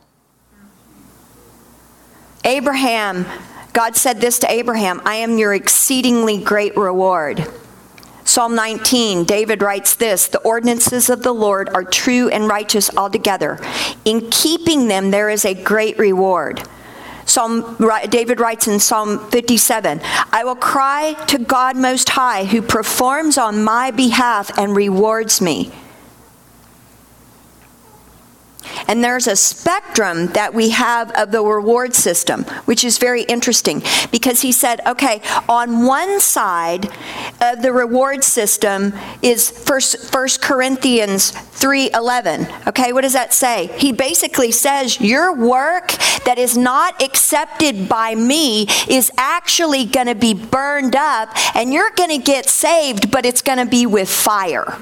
Abraham, 2.49 3.27
God 3.75 3.95
said 3.95 4.23
this 4.23 4.39
to 4.39 4.50
Abraham 4.50 5.03
I 5.05 5.17
am 5.17 5.37
your 5.37 5.53
exceedingly 5.53 6.43
great 6.43 6.75
reward. 6.79 7.47
Psalm 8.25 8.55
19, 8.55 9.25
David 9.25 9.61
writes 9.61 9.95
this 9.95 10.29
The 10.29 10.41
ordinances 10.41 11.11
of 11.11 11.23
the 11.23 11.33
Lord 11.33 11.69
are 11.69 11.85
true 11.85 12.31
and 12.31 12.49
righteous 12.49 12.89
altogether. 12.97 13.59
In 14.06 14.31
keeping 14.31 14.89
them, 14.89 15.11
there 15.11 15.29
is 15.29 15.45
a 15.45 15.53
great 15.62 15.99
reward. 15.99 16.62
Psalm, 17.27 17.77
David 18.09 18.41
writes 18.41 18.67
in 18.67 18.81
Psalm 18.81 19.29
57 19.29 20.01
I 20.33 20.44
will 20.44 20.56
cry 20.56 21.12
to 21.27 21.39
God 21.39 21.77
Most 21.77 22.09
High, 22.09 22.47
who 22.47 22.62
performs 22.62 23.37
on 23.37 23.62
my 23.62 23.91
behalf 23.91 24.56
and 24.56 24.75
rewards 24.75 25.43
me. 25.43 25.70
And 28.87 29.03
there's 29.03 29.27
a 29.27 29.37
spectrum 29.37 30.27
that 30.29 30.55
we 30.55 30.70
have 30.70 31.10
of 31.13 31.31
the 31.31 31.43
reward 31.43 31.94
system, 31.94 32.44
which 32.65 32.84
is 32.84 32.98
very 32.98 33.22
interesting 33.22 33.82
because 34.10 34.43
he 34.43 34.53
said, 34.53 34.81
okay, 34.87 35.20
on 35.48 35.84
one 35.84 36.20
side 36.20 36.87
of 37.41 37.63
the 37.63 37.72
reward 37.72 38.25
system 38.25 38.93
is 39.22 39.51
First, 39.51 40.10
First 40.13 40.41
Corinthians 40.41 41.32
3:11. 41.32 42.69
Okay, 42.69 42.93
what 42.93 43.03
does 43.03 43.13
that 43.13 43.32
say? 43.32 43.70
He 43.77 43.93
basically 43.93 44.53
says 44.53 45.01
your 45.01 45.34
work 45.34 45.93
that 46.25 46.39
is 46.39 46.56
not 46.56 47.03
accepted 47.03 47.89
by 47.89 48.15
me 48.15 48.67
is 48.89 49.10
actually 49.19 49.84
going 49.84 50.06
to 50.06 50.15
be 50.15 50.34
burned 50.34 50.94
up 50.94 51.31
and 51.55 51.72
you're 51.72 51.91
going 51.91 52.10
to 52.10 52.19
get 52.19 52.48
saved, 52.48 53.10
but 53.10 53.27
it's 53.27 53.43
going 53.43 53.58
to 53.58 53.67
be 53.67 53.87
with 53.87 54.08
fire. 54.08 54.79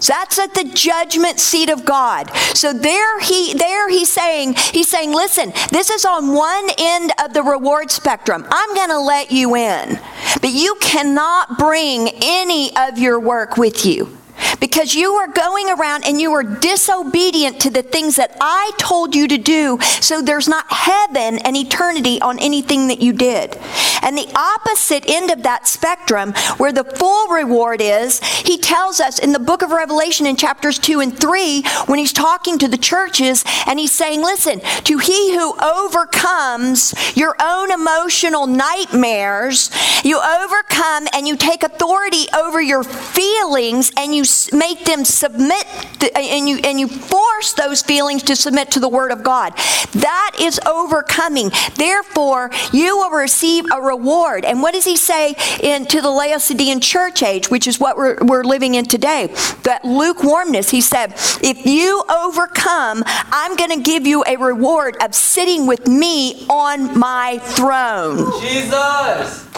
So 0.00 0.12
that's 0.14 0.38
at 0.38 0.54
the 0.54 0.64
judgment 0.64 1.38
seat 1.40 1.70
of 1.70 1.84
God. 1.84 2.30
So 2.54 2.72
there 2.72 3.20
he 3.20 3.54
there 3.54 3.88
he's 3.88 4.10
saying 4.10 4.54
he's 4.54 4.88
saying 4.88 5.12
listen, 5.12 5.52
this 5.70 5.90
is 5.90 6.04
on 6.04 6.34
one 6.34 6.68
end 6.78 7.12
of 7.22 7.32
the 7.32 7.42
reward 7.42 7.90
spectrum. 7.90 8.46
I'm 8.50 8.74
to 8.88 8.98
let 8.98 9.30
you 9.30 9.54
in. 9.56 9.98
But 10.40 10.50
you 10.50 10.76
cannot 10.80 11.58
bring 11.58 12.08
any 12.22 12.76
of 12.76 12.98
your 12.98 13.20
work 13.20 13.56
with 13.56 13.84
you 13.86 14.19
because 14.60 14.94
you 14.94 15.12
are 15.14 15.28
going 15.28 15.68
around 15.70 16.06
and 16.06 16.20
you 16.20 16.32
are 16.32 16.42
disobedient 16.42 17.60
to 17.60 17.70
the 17.70 17.82
things 17.82 18.16
that 18.16 18.36
I 18.40 18.72
told 18.78 19.14
you 19.14 19.28
to 19.28 19.38
do, 19.38 19.78
so 20.00 20.22
there's 20.22 20.48
not 20.48 20.66
heaven 20.68 21.38
and 21.38 21.56
eternity 21.56 22.20
on 22.20 22.38
anything 22.38 22.88
that 22.88 23.00
you 23.00 23.12
did. 23.12 23.56
And 24.02 24.16
the 24.16 24.30
opposite 24.34 25.08
end 25.08 25.30
of 25.30 25.42
that 25.42 25.66
spectrum, 25.66 26.32
where 26.56 26.72
the 26.72 26.84
full 26.84 27.28
reward 27.28 27.80
is, 27.80 28.20
he 28.20 28.58
tells 28.58 29.00
us 29.00 29.18
in 29.18 29.32
the 29.32 29.38
book 29.38 29.62
of 29.62 29.70
Revelation 29.70 30.26
in 30.26 30.36
chapters 30.36 30.78
2 30.78 31.00
and 31.00 31.18
3, 31.18 31.62
when 31.86 31.98
he's 31.98 32.12
talking 32.12 32.58
to 32.58 32.68
the 32.68 32.78
churches, 32.78 33.44
and 33.66 33.78
he's 33.78 33.92
saying, 33.92 34.22
Listen, 34.22 34.60
to 34.84 34.98
he 34.98 35.34
who 35.34 35.54
overcomes 35.60 36.94
your 37.16 37.36
own 37.40 37.70
emotional 37.70 38.46
nightmares, 38.46 39.70
you 40.04 40.18
overcome 40.18 41.08
and 41.12 41.26
you 41.26 41.36
take 41.36 41.62
authority 41.62 42.26
over 42.36 42.60
your 42.60 42.84
feelings 42.84 43.92
and 43.96 44.14
you 44.14 44.24
make 44.52 44.84
them 44.84 45.04
submit 45.04 45.64
to, 46.00 46.16
and 46.16 46.48
you 46.48 46.58
and 46.64 46.78
you 46.78 46.88
force 46.88 47.52
those 47.52 47.82
feelings 47.82 48.22
to 48.24 48.36
submit 48.36 48.70
to 48.72 48.80
the 48.80 48.88
word 48.88 49.12
of 49.12 49.22
God. 49.22 49.54
That 49.92 50.36
is 50.40 50.58
overcoming. 50.66 51.50
Therefore, 51.74 52.50
you 52.72 52.96
will 52.96 53.10
receive 53.10 53.64
a 53.72 53.80
reward. 53.80 54.44
And 54.44 54.62
what 54.62 54.74
does 54.74 54.84
he 54.84 54.96
say 54.96 55.34
in 55.62 55.86
to 55.86 56.00
the 56.00 56.10
Laodicean 56.10 56.80
church 56.80 57.22
age, 57.22 57.50
which 57.50 57.66
is 57.66 57.80
what 57.80 57.96
we're, 57.96 58.16
we're 58.22 58.44
living 58.44 58.74
in 58.74 58.84
today? 58.84 59.28
That 59.62 59.84
lukewarmness. 59.84 60.70
He 60.70 60.80
said, 60.80 61.12
if 61.42 61.66
you 61.66 62.02
overcome, 62.08 63.02
I'm 63.06 63.56
going 63.56 63.70
to 63.70 63.82
give 63.82 64.06
you 64.06 64.24
a 64.26 64.36
reward 64.36 64.96
of 65.02 65.14
sitting 65.14 65.66
with 65.66 65.86
me 65.86 66.46
on 66.48 66.98
my 66.98 67.38
throne. 67.38 68.40
Jesus. 68.40 69.48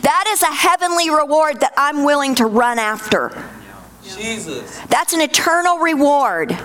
That 0.00 0.24
is 0.28 0.42
a 0.42 0.46
heavenly 0.46 1.10
reward 1.10 1.60
that 1.60 1.74
I'm 1.76 2.04
willing 2.04 2.34
to 2.36 2.46
run 2.46 2.78
after. 2.78 3.32
Jesus. 4.16 4.78
That's 4.88 5.12
an 5.12 5.20
eternal 5.20 5.78
reward. 5.78 6.58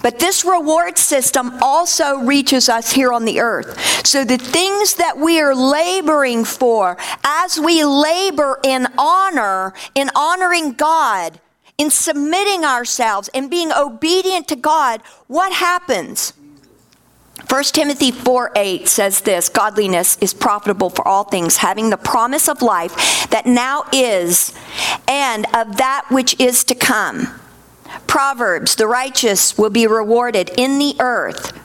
But 0.00 0.20
this 0.20 0.44
reward 0.44 0.96
system 0.96 1.58
also 1.60 2.18
reaches 2.18 2.68
us 2.68 2.92
here 2.92 3.12
on 3.12 3.24
the 3.24 3.40
earth. 3.40 4.06
So 4.06 4.24
the 4.24 4.38
things 4.38 4.94
that 4.94 5.18
we 5.18 5.40
are 5.40 5.54
laboring 5.54 6.44
for, 6.44 6.96
as 7.24 7.58
we 7.58 7.84
labor 7.84 8.60
in 8.62 8.86
honor, 8.96 9.74
in 9.94 10.10
honoring 10.14 10.72
God, 10.72 11.40
in 11.78 11.90
submitting 11.90 12.64
ourselves 12.64 13.28
and 13.34 13.50
being 13.50 13.72
obedient 13.72 14.46
to 14.48 14.56
God, 14.56 15.02
what 15.26 15.52
happens? 15.52 16.32
1 17.48 17.64
Timothy 17.64 18.10
4 18.10 18.52
8 18.54 18.88
says 18.88 19.22
this 19.22 19.48
Godliness 19.48 20.18
is 20.20 20.34
profitable 20.34 20.90
for 20.90 21.06
all 21.06 21.24
things, 21.24 21.58
having 21.58 21.88
the 21.88 21.96
promise 21.96 22.48
of 22.48 22.60
life 22.60 23.28
that 23.30 23.46
now 23.46 23.84
is 23.92 24.52
and 25.06 25.46
of 25.54 25.78
that 25.78 26.06
which 26.10 26.38
is 26.38 26.62
to 26.64 26.74
come. 26.74 27.28
Proverbs, 28.06 28.74
the 28.74 28.86
righteous 28.86 29.56
will 29.56 29.70
be 29.70 29.86
rewarded 29.86 30.50
in 30.58 30.78
the 30.78 30.94
earth. 31.00 31.58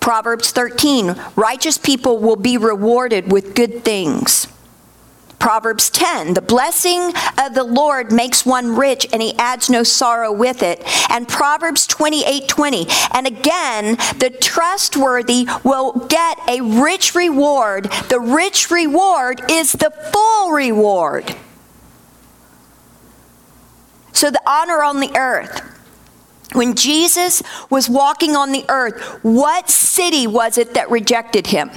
Proverbs 0.00 0.50
13, 0.52 1.16
righteous 1.34 1.78
people 1.78 2.18
will 2.18 2.36
be 2.36 2.58
rewarded 2.58 3.32
with 3.32 3.54
good 3.54 3.84
things. 3.84 4.48
Proverbs 5.44 5.90
10, 5.90 6.32
the 6.32 6.40
blessing 6.40 7.12
of 7.38 7.52
the 7.52 7.64
Lord 7.64 8.10
makes 8.10 8.46
one 8.46 8.76
rich 8.76 9.06
and 9.12 9.20
he 9.20 9.34
adds 9.36 9.68
no 9.68 9.82
sorrow 9.82 10.32
with 10.32 10.62
it. 10.62 10.82
And 11.10 11.28
Proverbs 11.28 11.86
28, 11.86 12.48
20, 12.48 12.86
and 13.12 13.26
again, 13.26 13.96
the 14.20 14.34
trustworthy 14.40 15.46
will 15.62 16.06
get 16.08 16.38
a 16.48 16.62
rich 16.62 17.14
reward. 17.14 17.92
The 18.08 18.20
rich 18.20 18.70
reward 18.70 19.42
is 19.50 19.72
the 19.72 19.90
full 20.14 20.52
reward. 20.52 21.36
So 24.14 24.30
the 24.30 24.40
honor 24.46 24.82
on 24.82 25.00
the 25.00 25.14
earth. 25.14 25.60
When 26.54 26.74
Jesus 26.74 27.42
was 27.68 27.86
walking 27.90 28.34
on 28.34 28.50
the 28.50 28.64
earth, 28.70 28.98
what 29.22 29.68
city 29.68 30.26
was 30.26 30.56
it 30.56 30.72
that 30.72 30.90
rejected 30.90 31.48
him? 31.48 31.70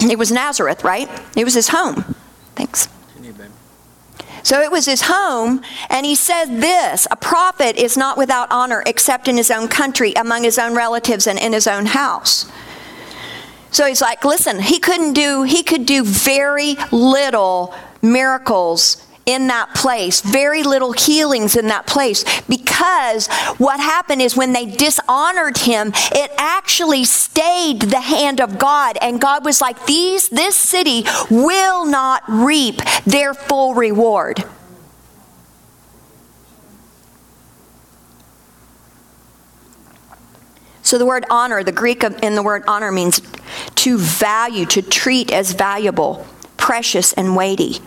It 0.00 0.18
was 0.18 0.30
Nazareth, 0.30 0.84
right? 0.84 1.08
It 1.36 1.44
was 1.44 1.54
his 1.54 1.68
home. 1.68 2.14
Thanks. 2.54 2.88
So 4.44 4.62
it 4.62 4.70
was 4.70 4.86
his 4.86 5.02
home, 5.02 5.62
and 5.90 6.06
he 6.06 6.14
said 6.14 6.46
this 6.46 7.06
A 7.10 7.16
prophet 7.16 7.76
is 7.76 7.96
not 7.96 8.16
without 8.16 8.50
honor 8.50 8.82
except 8.86 9.28
in 9.28 9.36
his 9.36 9.50
own 9.50 9.68
country, 9.68 10.12
among 10.14 10.44
his 10.44 10.58
own 10.58 10.74
relatives, 10.74 11.26
and 11.26 11.38
in 11.38 11.52
his 11.52 11.66
own 11.66 11.86
house. 11.86 12.50
So 13.70 13.86
he's 13.86 14.00
like, 14.00 14.24
listen, 14.24 14.60
he 14.60 14.78
couldn't 14.78 15.12
do, 15.12 15.42
he 15.42 15.62
could 15.62 15.84
do 15.84 16.02
very 16.02 16.76
little 16.90 17.74
miracles 18.00 19.04
in 19.28 19.48
that 19.48 19.74
place, 19.74 20.22
very 20.22 20.62
little 20.62 20.92
healings 20.92 21.54
in 21.54 21.66
that 21.66 21.86
place, 21.86 22.24
because 22.48 23.28
what 23.58 23.78
happened 23.78 24.22
is 24.22 24.34
when 24.34 24.54
they 24.54 24.64
dishonored 24.64 25.58
him, 25.58 25.92
it 26.12 26.30
actually 26.38 27.04
stayed 27.04 27.82
the 27.82 28.00
hand 28.00 28.40
of 28.40 28.58
God, 28.58 28.96
and 29.02 29.20
God 29.20 29.44
was 29.44 29.60
like, 29.60 29.84
"These, 29.84 30.30
this 30.30 30.56
city 30.56 31.04
will 31.30 31.84
not 31.84 32.22
reap 32.26 32.80
their 33.04 33.34
full 33.34 33.74
reward." 33.74 34.44
So 40.82 40.96
the 40.96 41.04
word 41.04 41.26
honor, 41.28 41.62
the 41.62 41.70
Greek 41.70 42.02
in 42.02 42.34
the 42.34 42.42
word 42.42 42.64
honor 42.66 42.90
means 42.90 43.20
to 43.74 43.98
value, 43.98 44.64
to 44.66 44.80
treat 44.80 45.30
as 45.30 45.52
valuable, 45.52 46.26
precious, 46.56 47.12
and 47.12 47.36
weighty. 47.36 47.82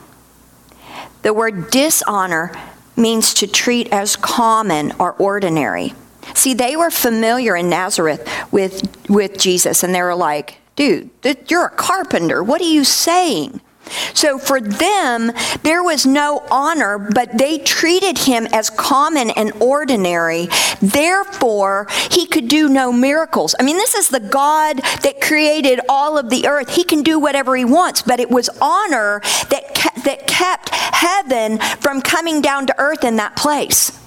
The 1.21 1.33
word 1.33 1.69
dishonor 1.71 2.51
means 2.95 3.33
to 3.35 3.47
treat 3.47 3.87
as 3.91 4.15
common 4.15 4.93
or 4.99 5.13
ordinary. 5.13 5.93
See, 6.33 6.53
they 6.53 6.75
were 6.75 6.91
familiar 6.91 7.55
in 7.55 7.69
Nazareth 7.69 8.27
with, 8.51 8.87
with 9.09 9.37
Jesus, 9.37 9.83
and 9.83 9.93
they 9.93 10.01
were 10.01 10.15
like, 10.15 10.57
dude, 10.75 11.09
you're 11.47 11.65
a 11.65 11.69
carpenter. 11.69 12.43
What 12.43 12.61
are 12.61 12.65
you 12.65 12.83
saying? 12.83 13.61
So 14.13 14.37
for 14.37 14.61
them, 14.61 15.31
there 15.63 15.83
was 15.83 16.05
no 16.05 16.43
honor, 16.51 16.97
but 16.97 17.37
they 17.37 17.57
treated 17.57 18.19
him 18.19 18.47
as 18.51 18.69
common 18.69 19.29
and 19.31 19.51
ordinary. 19.61 20.47
Therefore, 20.81 21.87
he 22.09 22.25
could 22.25 22.47
do 22.47 22.69
no 22.69 22.91
miracles. 22.91 23.55
I 23.59 23.63
mean, 23.63 23.77
this 23.77 23.95
is 23.95 24.09
the 24.09 24.19
God 24.19 24.77
that 25.03 25.21
created 25.21 25.79
all 25.87 26.17
of 26.17 26.29
the 26.29 26.47
earth. 26.47 26.75
He 26.75 26.83
can 26.83 27.03
do 27.03 27.19
whatever 27.19 27.55
he 27.55 27.65
wants, 27.65 28.01
but 28.01 28.19
it 28.19 28.29
was 28.29 28.49
honor 28.61 29.21
that, 29.49 29.75
ke- 29.75 30.03
that 30.03 30.27
kept 30.27 30.69
heaven 30.73 31.59
from 31.79 32.01
coming 32.01 32.41
down 32.41 32.67
to 32.67 32.75
earth 32.77 33.03
in 33.03 33.17
that 33.17 33.35
place. 33.35 33.97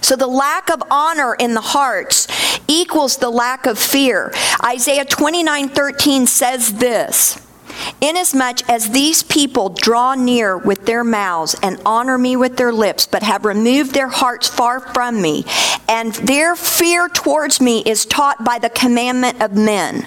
So 0.00 0.16
the 0.16 0.26
lack 0.26 0.70
of 0.70 0.82
honor 0.90 1.34
in 1.34 1.54
the 1.54 1.60
hearts 1.60 2.28
equals 2.66 3.16
the 3.16 3.30
lack 3.30 3.66
of 3.66 3.78
fear. 3.78 4.32
Isaiah 4.64 5.04
29 5.04 5.68
13 5.68 6.26
says 6.26 6.74
this. 6.74 7.38
Inasmuch 8.00 8.68
as 8.68 8.90
these 8.90 9.22
people 9.22 9.70
draw 9.70 10.14
near 10.14 10.56
with 10.56 10.86
their 10.86 11.04
mouths 11.04 11.56
and 11.62 11.80
honor 11.84 12.18
me 12.18 12.36
with 12.36 12.56
their 12.56 12.72
lips, 12.72 13.06
but 13.06 13.22
have 13.22 13.44
removed 13.44 13.94
their 13.94 14.08
hearts 14.08 14.48
far 14.48 14.80
from 14.80 15.20
me, 15.20 15.44
and 15.88 16.14
their 16.14 16.54
fear 16.56 17.08
towards 17.08 17.60
me 17.60 17.82
is 17.84 18.06
taught 18.06 18.44
by 18.44 18.58
the 18.58 18.70
commandment 18.70 19.40
of 19.42 19.54
men. 19.54 20.06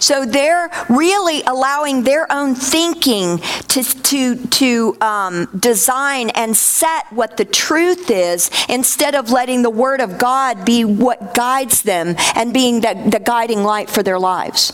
So 0.00 0.24
they're 0.24 0.70
really 0.88 1.42
allowing 1.42 2.04
their 2.04 2.30
own 2.32 2.54
thinking 2.54 3.38
to, 3.38 3.82
to, 3.82 4.46
to 4.46 4.96
um, 5.02 5.48
design 5.58 6.30
and 6.30 6.56
set 6.56 7.12
what 7.12 7.36
the 7.36 7.44
truth 7.44 8.10
is 8.10 8.50
instead 8.68 9.14
of 9.14 9.30
letting 9.30 9.60
the 9.60 9.70
Word 9.70 10.00
of 10.00 10.18
God 10.18 10.64
be 10.64 10.84
what 10.86 11.34
guides 11.34 11.82
them 11.82 12.14
and 12.34 12.54
being 12.54 12.80
the, 12.80 13.08
the 13.10 13.20
guiding 13.20 13.62
light 13.62 13.90
for 13.90 14.02
their 14.02 14.18
lives. 14.18 14.72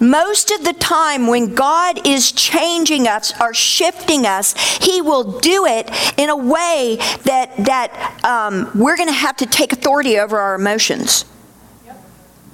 Most 0.00 0.50
of 0.50 0.64
the 0.64 0.72
time, 0.72 1.26
when 1.26 1.54
God 1.54 2.06
is 2.06 2.32
changing 2.32 3.06
us 3.06 3.32
or 3.40 3.54
shifting 3.54 4.26
us, 4.26 4.54
He 4.78 5.00
will 5.00 5.40
do 5.40 5.66
it 5.66 5.90
in 6.18 6.28
a 6.28 6.36
way 6.36 6.96
that, 7.24 7.56
that 7.64 8.24
um, 8.24 8.70
we're 8.74 8.96
going 8.96 9.08
to 9.08 9.14
have 9.14 9.36
to 9.38 9.46
take 9.46 9.72
authority 9.72 10.18
over 10.18 10.38
our 10.38 10.54
emotions. 10.54 11.24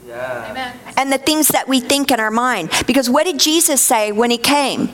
Yeah. 0.06 0.74
And 0.96 1.12
the 1.12 1.18
things 1.18 1.48
that 1.48 1.68
we 1.68 1.80
think 1.80 2.10
in 2.10 2.18
our 2.18 2.30
mind. 2.30 2.70
Because 2.86 3.10
what 3.10 3.24
did 3.24 3.38
Jesus 3.38 3.80
say 3.80 4.10
when 4.10 4.30
He 4.30 4.38
came? 4.38 4.90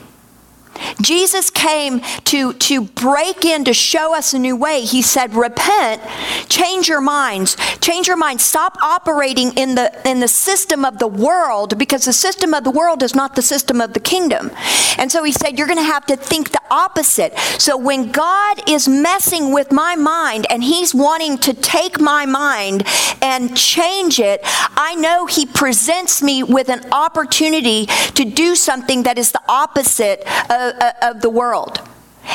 Jesus 1.01 1.49
came 1.49 2.01
to, 2.25 2.53
to 2.53 2.81
break 2.81 3.45
in 3.45 3.63
to 3.65 3.73
show 3.73 4.15
us 4.15 4.33
a 4.33 4.39
new 4.39 4.55
way. 4.55 4.81
He 4.81 5.01
said, 5.01 5.33
Repent, 5.35 6.01
change 6.49 6.87
your 6.87 7.01
minds, 7.01 7.55
change 7.79 8.07
your 8.07 8.17
minds, 8.17 8.43
stop 8.43 8.77
operating 8.81 9.53
in 9.57 9.75
the, 9.75 9.91
in 10.09 10.19
the 10.19 10.27
system 10.27 10.85
of 10.85 10.99
the 10.99 11.07
world 11.07 11.77
because 11.77 12.05
the 12.05 12.13
system 12.13 12.53
of 12.53 12.63
the 12.63 12.71
world 12.71 13.03
is 13.03 13.15
not 13.15 13.35
the 13.35 13.41
system 13.41 13.81
of 13.81 13.93
the 13.93 13.99
kingdom. 13.99 14.51
And 14.97 15.11
so 15.11 15.23
he 15.23 15.31
said, 15.31 15.57
You're 15.57 15.67
going 15.67 15.79
to 15.79 15.83
have 15.83 16.05
to 16.07 16.15
think 16.15 16.51
the 16.51 16.61
opposite. 16.71 17.37
So 17.59 17.77
when 17.77 18.11
God 18.11 18.69
is 18.69 18.87
messing 18.87 19.53
with 19.53 19.71
my 19.71 19.95
mind 19.95 20.47
and 20.49 20.63
he's 20.63 20.93
wanting 20.93 21.37
to 21.39 21.53
take 21.53 21.99
my 21.99 22.25
mind 22.25 22.83
and 23.21 23.55
change 23.55 24.19
it, 24.19 24.41
I 24.43 24.95
know 24.95 25.25
he 25.25 25.45
presents 25.45 26.21
me 26.21 26.43
with 26.43 26.69
an 26.69 26.85
opportunity 26.91 27.85
to 27.85 28.25
do 28.25 28.55
something 28.55 29.03
that 29.03 29.17
is 29.17 29.31
the 29.31 29.41
opposite 29.47 30.23
of 30.49 30.64
of 31.01 31.21
the 31.21 31.29
world. 31.29 31.81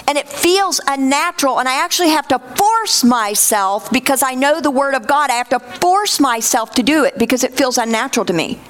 And 0.07 0.17
it 0.17 0.29
feels 0.29 0.81
unnatural, 0.87 1.59
and 1.59 1.69
I 1.69 1.83
actually 1.83 2.11
have 2.11 2.29
to 2.29 2.39
force 2.39 3.03
myself 3.03 3.91
because 3.91 4.23
I 4.23 4.35
know 4.35 4.61
the 4.61 4.71
Word 4.71 4.95
of 4.95 5.07
God. 5.07 5.31
I 5.31 5.35
have 5.35 5.49
to 5.49 5.59
force 5.59 6.21
myself 6.21 6.73
to 6.73 6.83
do 6.83 7.05
it 7.05 7.19
because 7.19 7.43
it 7.43 7.55
feels 7.55 7.77
unnatural 7.77 8.25
to 8.27 8.33
me. 8.33 8.61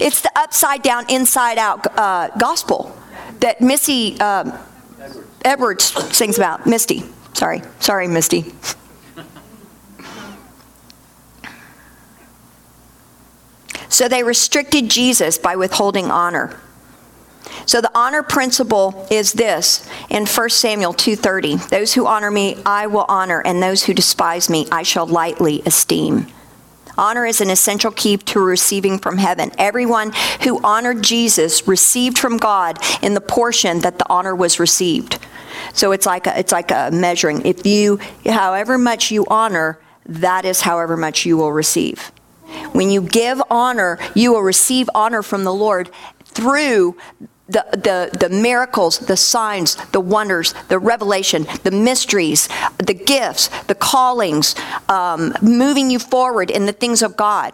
It's 0.00 0.20
the 0.20 0.30
upside 0.36 0.82
down, 0.82 1.08
inside 1.08 1.58
out 1.58 1.86
uh, 1.98 2.28
gospel 2.38 2.96
that 3.40 3.60
Missy 3.60 4.20
um, 4.20 4.52
Edwards 5.44 5.84
sings 6.16 6.36
about. 6.36 6.66
Misty. 6.66 7.02
Sorry. 7.32 7.62
Sorry, 7.80 8.06
Misty. 8.06 8.52
So 13.88 14.08
they 14.08 14.22
restricted 14.22 14.88
Jesus 14.88 15.36
by 15.36 15.56
withholding 15.56 16.10
honor. 16.10 16.58
So 17.70 17.80
the 17.80 17.96
honor 17.96 18.24
principle 18.24 19.06
is 19.12 19.34
this 19.34 19.88
in 20.08 20.26
1 20.26 20.50
Samuel 20.50 20.92
2:30. 20.92 21.68
Those 21.68 21.94
who 21.94 22.04
honor 22.04 22.28
me, 22.28 22.58
I 22.66 22.88
will 22.88 23.04
honor, 23.08 23.42
and 23.46 23.62
those 23.62 23.84
who 23.84 23.94
despise 23.94 24.50
me, 24.50 24.66
I 24.72 24.82
shall 24.82 25.06
lightly 25.06 25.62
esteem. 25.64 26.26
Honor 26.98 27.24
is 27.26 27.40
an 27.40 27.48
essential 27.48 27.92
key 27.92 28.16
to 28.16 28.40
receiving 28.40 28.98
from 28.98 29.18
heaven. 29.18 29.52
Everyone 29.56 30.10
who 30.42 30.60
honored 30.64 31.02
Jesus 31.02 31.68
received 31.68 32.18
from 32.18 32.38
God 32.38 32.76
in 33.02 33.14
the 33.14 33.20
portion 33.20 33.82
that 33.82 33.98
the 33.98 34.10
honor 34.10 34.34
was 34.34 34.58
received. 34.58 35.20
So 35.72 35.92
it's 35.92 36.06
like 36.06 36.26
a, 36.26 36.36
it's 36.36 36.50
like 36.50 36.72
a 36.72 36.90
measuring. 36.92 37.46
If 37.46 37.64
you, 37.64 38.00
however 38.26 38.78
much 38.78 39.12
you 39.12 39.26
honor, 39.28 39.78
that 40.06 40.44
is 40.44 40.62
however 40.62 40.96
much 40.96 41.24
you 41.24 41.36
will 41.36 41.52
receive. 41.52 42.10
When 42.72 42.90
you 42.90 43.00
give 43.00 43.40
honor, 43.48 43.96
you 44.16 44.32
will 44.32 44.42
receive 44.42 44.90
honor 44.92 45.22
from 45.22 45.44
the 45.44 45.54
Lord 45.54 45.88
through 46.24 46.96
the, 47.50 47.66
the, 47.72 48.18
the 48.18 48.28
miracles, 48.28 48.98
the 48.98 49.16
signs, 49.16 49.76
the 49.92 50.00
wonders, 50.00 50.54
the 50.68 50.78
revelation, 50.78 51.46
the 51.64 51.70
mysteries, 51.70 52.48
the 52.78 52.94
gifts, 52.94 53.48
the 53.64 53.74
callings, 53.74 54.54
um, 54.88 55.34
moving 55.42 55.90
you 55.90 55.98
forward 55.98 56.50
in 56.50 56.66
the 56.66 56.72
things 56.72 57.02
of 57.02 57.16
God. 57.16 57.52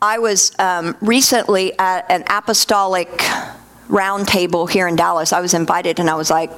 I 0.00 0.18
was 0.18 0.52
um, 0.58 0.96
recently 1.00 1.76
at 1.78 2.10
an 2.10 2.24
apostolic 2.28 3.08
roundtable 3.88 4.70
here 4.70 4.86
in 4.86 4.96
Dallas. 4.96 5.32
I 5.32 5.40
was 5.40 5.54
invited 5.54 5.98
and 5.98 6.08
I 6.08 6.14
was 6.14 6.30
like, 6.30 6.50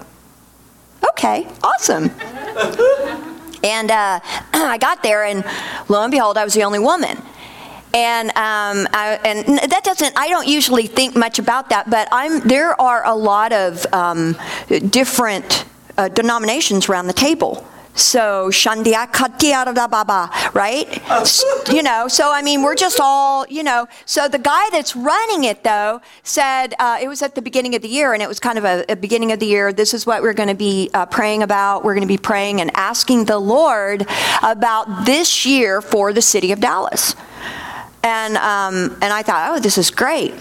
okay, 1.10 1.46
awesome. 1.62 2.10
and 3.64 3.90
uh, 3.90 4.20
I 4.52 4.78
got 4.78 5.02
there, 5.02 5.24
and 5.24 5.44
lo 5.88 6.02
and 6.02 6.10
behold, 6.10 6.36
I 6.36 6.44
was 6.44 6.54
the 6.54 6.64
only 6.64 6.78
woman. 6.78 7.16
And 7.92 8.28
um, 8.30 8.86
I, 8.92 9.18
and 9.24 9.58
that 9.70 9.82
doesn't. 9.84 10.16
I 10.16 10.28
don't 10.28 10.46
usually 10.46 10.86
think 10.86 11.16
much 11.16 11.38
about 11.38 11.70
that, 11.70 11.90
but 11.90 12.08
I'm. 12.12 12.40
There 12.40 12.80
are 12.80 13.04
a 13.04 13.14
lot 13.14 13.52
of 13.52 13.84
um, 13.92 14.36
different 14.90 15.64
uh, 15.98 16.08
denominations 16.08 16.88
around 16.88 17.08
the 17.08 17.12
table. 17.12 17.66
So 17.94 18.48
Shandia 18.50 19.10
Baba, 19.90 20.30
right? 20.54 20.88
you 21.72 21.82
know, 21.82 22.08
so 22.08 22.32
I 22.32 22.40
mean, 22.42 22.62
we're 22.62 22.74
just 22.74 22.98
all, 23.00 23.46
you 23.48 23.62
know. 23.62 23.88
So 24.06 24.28
the 24.28 24.38
guy 24.38 24.70
that's 24.70 24.94
running 24.96 25.44
it, 25.44 25.64
though, 25.64 26.00
said 26.22 26.74
uh, 26.78 26.98
it 27.02 27.08
was 27.08 27.22
at 27.22 27.34
the 27.34 27.42
beginning 27.42 27.74
of 27.74 27.82
the 27.82 27.88
year, 27.88 28.14
and 28.14 28.22
it 28.22 28.28
was 28.28 28.40
kind 28.40 28.58
of 28.58 28.64
a, 28.64 28.84
a 28.88 28.96
beginning 28.96 29.32
of 29.32 29.40
the 29.40 29.46
year. 29.46 29.72
This 29.72 29.92
is 29.92 30.06
what 30.06 30.22
we're 30.22 30.32
going 30.32 30.48
to 30.48 30.54
be 30.54 30.90
uh, 30.94 31.06
praying 31.06 31.42
about. 31.42 31.84
We're 31.84 31.94
going 31.94 32.06
to 32.06 32.12
be 32.12 32.18
praying 32.18 32.60
and 32.60 32.70
asking 32.74 33.26
the 33.26 33.38
Lord 33.38 34.06
about 34.42 35.04
this 35.04 35.44
year 35.44 35.82
for 35.82 36.12
the 36.12 36.22
city 36.22 36.52
of 36.52 36.60
Dallas. 36.60 37.14
And, 38.02 38.36
um, 38.36 38.96
and 39.02 39.12
I 39.12 39.22
thought, 39.22 39.50
oh, 39.50 39.60
this 39.60 39.76
is 39.76 39.90
great. 39.90 40.34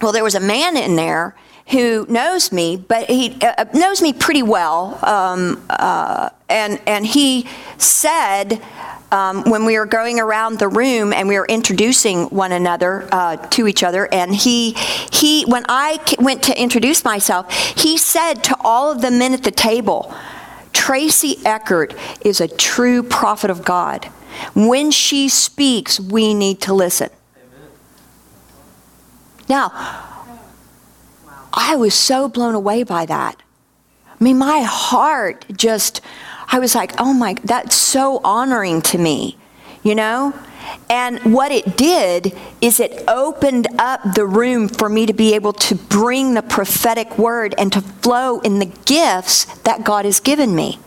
Well, 0.00 0.12
there 0.12 0.24
was 0.24 0.34
a 0.34 0.40
man 0.40 0.76
in 0.76 0.96
there 0.96 1.36
who 1.70 2.06
knows 2.08 2.50
me, 2.50 2.76
but 2.76 3.08
he 3.08 3.38
uh, 3.40 3.64
knows 3.72 4.02
me 4.02 4.12
pretty 4.12 4.42
well. 4.42 4.98
Um, 5.02 5.64
uh, 5.70 6.30
and, 6.48 6.80
and 6.86 7.06
he 7.06 7.46
said, 7.78 8.60
um, 9.12 9.44
when 9.44 9.64
we 9.64 9.78
were 9.78 9.86
going 9.86 10.18
around 10.18 10.58
the 10.58 10.68
room 10.68 11.12
and 11.12 11.28
we 11.28 11.38
were 11.38 11.46
introducing 11.46 12.24
one 12.30 12.50
another 12.50 13.08
uh, 13.12 13.36
to 13.48 13.68
each 13.68 13.82
other, 13.82 14.08
and 14.12 14.34
he, 14.34 14.72
he, 15.12 15.44
when 15.44 15.64
I 15.68 16.00
went 16.18 16.42
to 16.44 16.60
introduce 16.60 17.04
myself, 17.04 17.52
he 17.54 17.96
said 17.96 18.42
to 18.44 18.56
all 18.60 18.90
of 18.90 19.02
the 19.02 19.10
men 19.10 19.32
at 19.32 19.44
the 19.44 19.50
table, 19.50 20.12
Tracy 20.72 21.36
Eckert 21.44 21.94
is 22.22 22.40
a 22.40 22.48
true 22.48 23.02
prophet 23.02 23.50
of 23.50 23.64
God. 23.64 24.10
When 24.54 24.90
she 24.90 25.28
speaks, 25.28 25.98
we 25.98 26.34
need 26.34 26.60
to 26.62 26.74
listen. 26.74 27.10
Now, 29.48 29.72
I 31.52 31.76
was 31.76 31.94
so 31.94 32.28
blown 32.28 32.54
away 32.54 32.82
by 32.82 33.06
that. 33.06 33.42
I 34.08 34.24
mean, 34.24 34.38
my 34.38 34.62
heart 34.62 35.44
just, 35.54 36.00
I 36.48 36.58
was 36.58 36.74
like, 36.74 36.92
oh 36.98 37.12
my, 37.12 37.34
that's 37.44 37.74
so 37.74 38.20
honoring 38.24 38.82
to 38.82 38.98
me, 38.98 39.36
you 39.82 39.94
know? 39.94 40.32
And 40.88 41.18
what 41.34 41.50
it 41.52 41.76
did 41.76 42.36
is 42.60 42.78
it 42.78 43.04
opened 43.08 43.66
up 43.78 44.00
the 44.14 44.24
room 44.24 44.68
for 44.68 44.88
me 44.88 45.06
to 45.06 45.12
be 45.12 45.34
able 45.34 45.52
to 45.54 45.74
bring 45.74 46.34
the 46.34 46.42
prophetic 46.42 47.18
word 47.18 47.54
and 47.58 47.72
to 47.72 47.80
flow 47.80 48.40
in 48.40 48.58
the 48.58 48.66
gifts 48.66 49.44
that 49.62 49.84
God 49.84 50.04
has 50.04 50.20
given 50.20 50.54
me. 50.54 50.78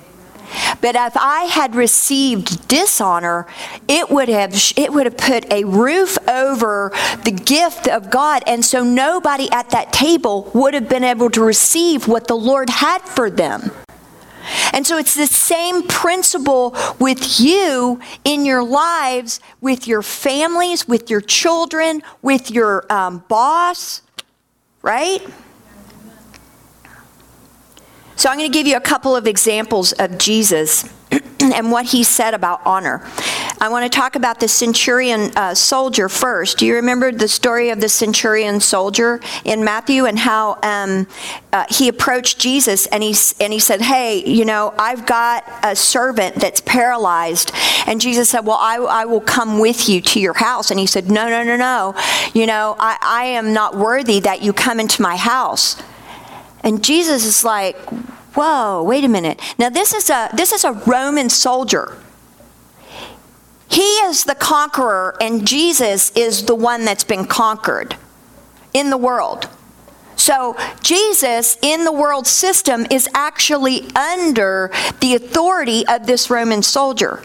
But 0.82 0.96
if 0.96 1.18
I 1.18 1.44
had 1.44 1.76
received 1.76 2.68
dishonor, 2.68 3.48
it 3.88 4.10
would 4.10 4.30
have 4.30 4.54
it 4.76 4.94
would 4.94 5.06
have 5.06 5.18
put 5.18 5.52
a 5.52 5.64
roof 5.64 6.18
over 6.28 6.92
the 7.24 7.32
gift 7.32 7.88
of 7.88 8.10
God, 8.10 8.44
and 8.48 8.64
so 8.64 8.84
nobody 8.84 9.50
at 9.52 9.70
that 9.72 9.92
table 9.92 10.52
would 10.54 10.74
have 10.74 10.90
been 10.90 11.04
able 11.04 11.30
to 11.32 11.42
receive 11.44 12.08
what 12.08 12.28
the 12.28 12.36
Lord 12.36 12.70
had 12.70 13.02
for 13.02 13.30
them. 13.30 13.72
And 14.74 14.86
so 14.86 14.98
it's 14.98 15.16
the 15.16 15.28
same 15.28 15.88
principle 15.88 16.76
with 17.00 17.40
you 17.40 18.00
in 18.24 18.46
your 18.46 18.64
lives, 18.64 19.40
with 19.62 19.88
your 19.88 20.02
families, 20.02 20.88
with 20.88 21.10
your 21.10 21.22
children, 21.22 22.04
with 22.22 22.52
your 22.52 22.86
um, 22.92 23.24
boss, 23.28 24.02
right? 24.82 25.22
So 28.18 28.30
I'm 28.30 28.38
going 28.38 28.50
to 28.50 28.58
give 28.58 28.66
you 28.66 28.78
a 28.78 28.82
couple 28.82 29.16
of 29.16 29.28
examples 29.28 29.92
of 29.94 30.18
Jesus 30.18 30.90
and 31.42 31.70
what 31.70 31.86
he 31.86 32.04
said 32.04 32.34
about 32.34 32.62
honor. 32.66 33.06
I 33.60 33.68
want 33.70 33.92
to 33.92 33.96
talk 33.96 34.16
about 34.16 34.40
the 34.40 34.48
centurion 34.48 35.32
uh, 35.36 35.54
soldier 35.54 36.08
first. 36.08 36.58
Do 36.58 36.66
you 36.66 36.76
remember 36.76 37.12
the 37.12 37.28
story 37.28 37.70
of 37.70 37.82
the 37.82 37.90
centurion 37.90 38.60
soldier 38.62 39.20
in 39.44 39.64
Matthew 39.64 40.06
and 40.06 40.18
how 40.18 40.60
um, 40.64 41.08
uh, 41.52 41.66
he 41.70 41.90
approached 41.90 42.40
Jesus 42.40 42.86
and 42.88 43.04
he, 43.04 43.16
and 43.40 43.52
he 43.52 43.60
said, 43.60 43.82
Hey, 43.82 44.24
you 44.26 44.46
know, 44.46 44.74
I've 44.78 45.06
got 45.06 45.44
a 45.64 45.76
servant 45.76 46.36
that's 46.36 46.62
paralyzed. 46.62 47.52
And 47.86 48.00
Jesus 48.00 48.30
said, 48.30 48.42
Well, 48.42 48.60
I, 48.60 48.76
I 48.76 49.06
will 49.06 49.22
come 49.22 49.60
with 49.60 49.90
you 49.90 50.00
to 50.02 50.20
your 50.20 50.34
house. 50.34 50.72
And 50.72 50.80
he 50.80 50.88
said, 50.88 51.10
No, 51.12 51.28
no, 51.28 51.44
no, 51.44 51.58
no. 51.58 51.96
You 52.34 52.46
know, 52.46 52.76
I, 52.80 52.98
I 53.02 53.24
am 53.26 53.54
not 53.54 53.76
worthy 53.76 54.22
that 54.22 54.42
you 54.42 54.54
come 54.54 54.80
into 54.80 55.02
my 55.02 55.18
house. 55.18 55.82
And 56.66 56.84
Jesus 56.84 57.24
is 57.26 57.46
like, 57.46 57.78
whoa, 58.36 58.84
wait 58.84 59.06
a 59.06 59.08
minute. 59.08 59.40
Now 59.58 59.70
this 59.70 59.94
is 59.94 60.10
a 60.10 60.30
this 60.34 60.52
is 60.52 60.66
a 60.66 60.74
Roman 60.74 61.30
soldier. 61.30 61.98
He 63.68 63.82
is 63.82 64.26
the 64.26 64.36
conqueror, 64.36 65.18
and 65.20 65.48
Jesus 65.48 66.12
is 66.12 66.46
the 66.46 66.56
one 66.56 66.86
that's 66.86 67.04
been 67.04 67.26
conquered 67.26 67.96
in 68.74 68.90
the 68.90 68.98
world. 68.98 69.50
So, 70.16 70.56
Jesus 70.82 71.58
in 71.62 71.84
the 71.84 71.92
world 71.92 72.26
system 72.26 72.88
is 72.90 73.10
actually 73.14 73.84
under 73.96 74.72
the 75.00 75.16
authority 75.16 75.86
of 75.88 76.08
this 76.08 76.30
Roman 76.30 76.64
soldier. 76.64 77.22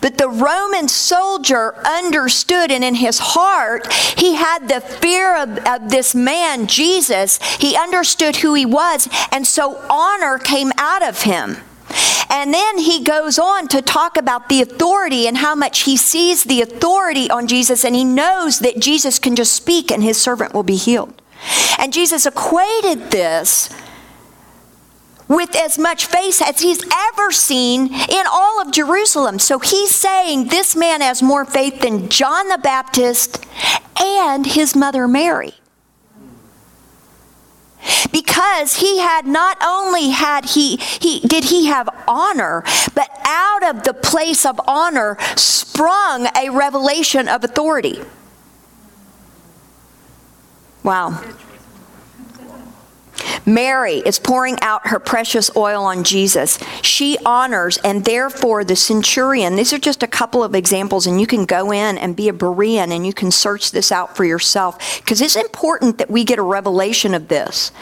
But 0.00 0.18
the 0.18 0.28
Roman 0.28 0.88
soldier 0.88 1.74
understood, 1.84 2.70
and 2.70 2.84
in 2.84 2.96
his 2.96 3.18
heart, 3.18 3.92
he 3.92 4.34
had 4.34 4.68
the 4.68 4.80
fear 4.80 5.36
of, 5.36 5.58
of, 5.66 5.90
this 5.90 6.14
man, 6.14 6.66
Jesus. 6.66 7.38
He 7.56 7.76
understood 7.76 8.36
who 8.36 8.54
he 8.54 8.66
was, 8.66 9.08
and 9.30 9.46
so 9.46 9.76
honor 9.90 10.38
came 10.38 10.72
out 10.78 11.02
of 11.02 11.22
him. 11.22 11.58
And 12.28 12.52
then 12.52 12.78
he 12.78 13.02
goes 13.02 13.38
on 13.38 13.68
to 13.68 13.80
talk 13.80 14.16
about 14.16 14.48
the 14.48 14.60
authority 14.60 15.26
and 15.26 15.38
how 15.38 15.54
much 15.54 15.80
he 15.80 15.96
sees 15.96 16.44
the 16.44 16.60
authority 16.60 17.30
on 17.30 17.46
Jesus, 17.46 17.84
and 17.84 17.94
he 17.94 18.04
knows 18.04 18.58
that 18.60 18.80
Jesus 18.80 19.18
can 19.18 19.36
just 19.36 19.52
speak 19.52 19.90
and 19.90 20.02
his 20.02 20.20
servant 20.20 20.52
will 20.52 20.62
be 20.62 20.76
healed. 20.76 21.22
And 21.78 21.92
Jesus 21.92 22.26
equated 22.26 23.10
this 23.10 23.70
with 25.28 25.54
as 25.56 25.78
much 25.78 26.06
faith 26.06 26.40
as 26.42 26.60
he's 26.60 26.84
ever 26.92 27.32
seen 27.32 27.92
in 27.92 28.26
all 28.30 28.60
of 28.60 28.72
Jerusalem. 28.72 29.38
So 29.38 29.58
he's 29.58 29.94
saying 29.94 30.48
this 30.48 30.76
man 30.76 31.00
has 31.00 31.22
more 31.22 31.44
faith 31.44 31.80
than 31.80 32.08
John 32.08 32.48
the 32.48 32.58
Baptist 32.58 33.44
and 34.00 34.46
his 34.46 34.76
mother 34.76 35.08
Mary. 35.08 35.54
Because 38.10 38.76
he 38.76 38.98
had 38.98 39.26
not 39.26 39.58
only 39.62 40.10
had 40.10 40.44
he, 40.44 40.76
he 40.76 41.20
did 41.20 41.44
he 41.44 41.66
have 41.66 41.88
honor, 42.08 42.64
but 42.94 43.08
out 43.24 43.62
of 43.62 43.84
the 43.84 43.94
place 43.94 44.44
of 44.44 44.60
honor 44.66 45.16
sprung 45.36 46.26
a 46.36 46.50
revelation 46.50 47.28
of 47.28 47.44
authority. 47.44 48.00
Wow. 50.82 51.20
Mary 53.44 54.02
is 54.04 54.18
pouring 54.18 54.58
out 54.60 54.88
her 54.88 54.98
precious 54.98 55.50
oil 55.56 55.84
on 55.84 56.04
Jesus. 56.04 56.58
She 56.82 57.16
honors, 57.24 57.78
and 57.78 58.04
therefore 58.04 58.64
the 58.64 58.76
centurion, 58.76 59.56
these 59.56 59.72
are 59.72 59.78
just 59.78 60.02
a 60.02 60.08
couple 60.08 60.42
of 60.42 60.54
examples, 60.54 61.06
and 61.06 61.20
you 61.20 61.26
can 61.26 61.44
go 61.44 61.72
in 61.72 61.96
and 61.98 62.16
be 62.16 62.28
a 62.28 62.32
Berean 62.32 62.90
and 62.90 63.06
you 63.06 63.12
can 63.12 63.30
search 63.30 63.70
this 63.70 63.92
out 63.92 64.16
for 64.16 64.24
yourself 64.24 65.00
because 65.00 65.20
it's 65.20 65.36
important 65.36 65.98
that 65.98 66.10
we 66.10 66.24
get 66.24 66.38
a 66.38 66.42
revelation 66.42 67.14
of 67.14 67.28
this. 67.28 67.72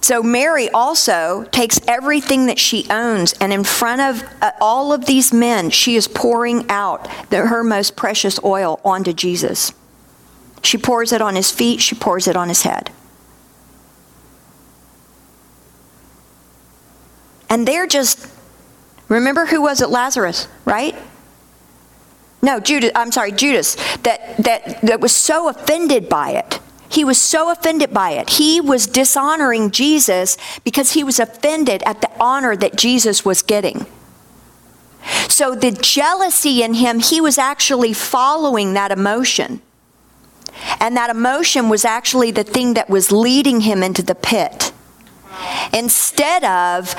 So 0.00 0.22
Mary 0.22 0.68
also 0.68 1.44
takes 1.50 1.80
everything 1.88 2.44
that 2.46 2.58
she 2.58 2.86
owns, 2.90 3.32
and 3.40 3.54
in 3.54 3.64
front 3.64 4.02
of 4.02 4.22
uh, 4.42 4.52
all 4.60 4.92
of 4.92 5.06
these 5.06 5.32
men, 5.32 5.70
she 5.70 5.96
is 5.96 6.06
pouring 6.06 6.68
out 6.68 7.08
the, 7.30 7.46
her 7.46 7.64
most 7.64 7.96
precious 7.96 8.38
oil 8.44 8.80
onto 8.84 9.14
Jesus. 9.14 9.72
She 10.62 10.76
pours 10.76 11.10
it 11.10 11.22
on 11.22 11.36
his 11.36 11.50
feet, 11.50 11.80
she 11.80 11.94
pours 11.94 12.28
it 12.28 12.36
on 12.36 12.48
his 12.48 12.62
head. 12.62 12.90
And 17.54 17.68
they're 17.68 17.86
just, 17.86 18.28
remember 19.08 19.46
who 19.46 19.62
was 19.62 19.80
it? 19.80 19.88
Lazarus, 19.88 20.48
right? 20.64 20.96
No, 22.42 22.58
Judas, 22.58 22.90
I'm 22.96 23.12
sorry, 23.12 23.30
Judas, 23.30 23.76
that, 24.02 24.36
that, 24.38 24.80
that 24.82 25.00
was 25.00 25.14
so 25.14 25.48
offended 25.48 26.08
by 26.08 26.30
it. 26.30 26.58
He 26.88 27.04
was 27.04 27.16
so 27.16 27.52
offended 27.52 27.94
by 27.94 28.10
it. 28.10 28.28
He 28.28 28.60
was 28.60 28.88
dishonoring 28.88 29.70
Jesus 29.70 30.36
because 30.64 30.94
he 30.94 31.04
was 31.04 31.20
offended 31.20 31.84
at 31.86 32.00
the 32.00 32.10
honor 32.20 32.56
that 32.56 32.74
Jesus 32.74 33.24
was 33.24 33.40
getting. 33.40 33.86
So 35.28 35.54
the 35.54 35.70
jealousy 35.70 36.60
in 36.60 36.74
him, 36.74 36.98
he 36.98 37.20
was 37.20 37.38
actually 37.38 37.92
following 37.92 38.74
that 38.74 38.90
emotion. 38.90 39.62
And 40.80 40.96
that 40.96 41.08
emotion 41.08 41.68
was 41.68 41.84
actually 41.84 42.32
the 42.32 42.42
thing 42.42 42.74
that 42.74 42.90
was 42.90 43.12
leading 43.12 43.60
him 43.60 43.84
into 43.84 44.02
the 44.02 44.16
pit. 44.16 44.72
Instead 45.72 46.42
of 46.42 46.96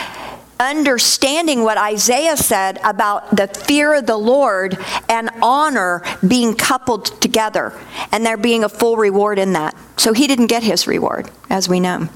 understanding 0.59 1.63
what 1.63 1.77
Isaiah 1.77 2.37
said 2.37 2.79
about 2.83 3.35
the 3.35 3.47
fear 3.47 3.95
of 3.95 4.05
the 4.05 4.17
Lord 4.17 4.77
and 5.09 5.29
honor 5.41 6.01
being 6.25 6.55
coupled 6.55 7.05
together, 7.21 7.73
and 8.11 8.25
there 8.25 8.37
being 8.37 8.63
a 8.63 8.69
full 8.69 8.97
reward 8.97 9.39
in 9.39 9.53
that. 9.53 9.75
So 9.97 10.13
he 10.13 10.27
didn't 10.27 10.47
get 10.47 10.63
his 10.63 10.87
reward, 10.87 11.29
as 11.49 11.67
we 11.67 11.79
know. 11.79 12.09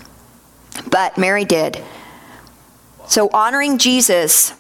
But 0.89 1.17
Mary 1.17 1.45
did. 1.45 1.84
So 3.08 3.30
honoring 3.30 3.78
Jesus 3.78 4.54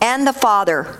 and 0.00 0.26
the 0.26 0.32
Father. 0.32 0.98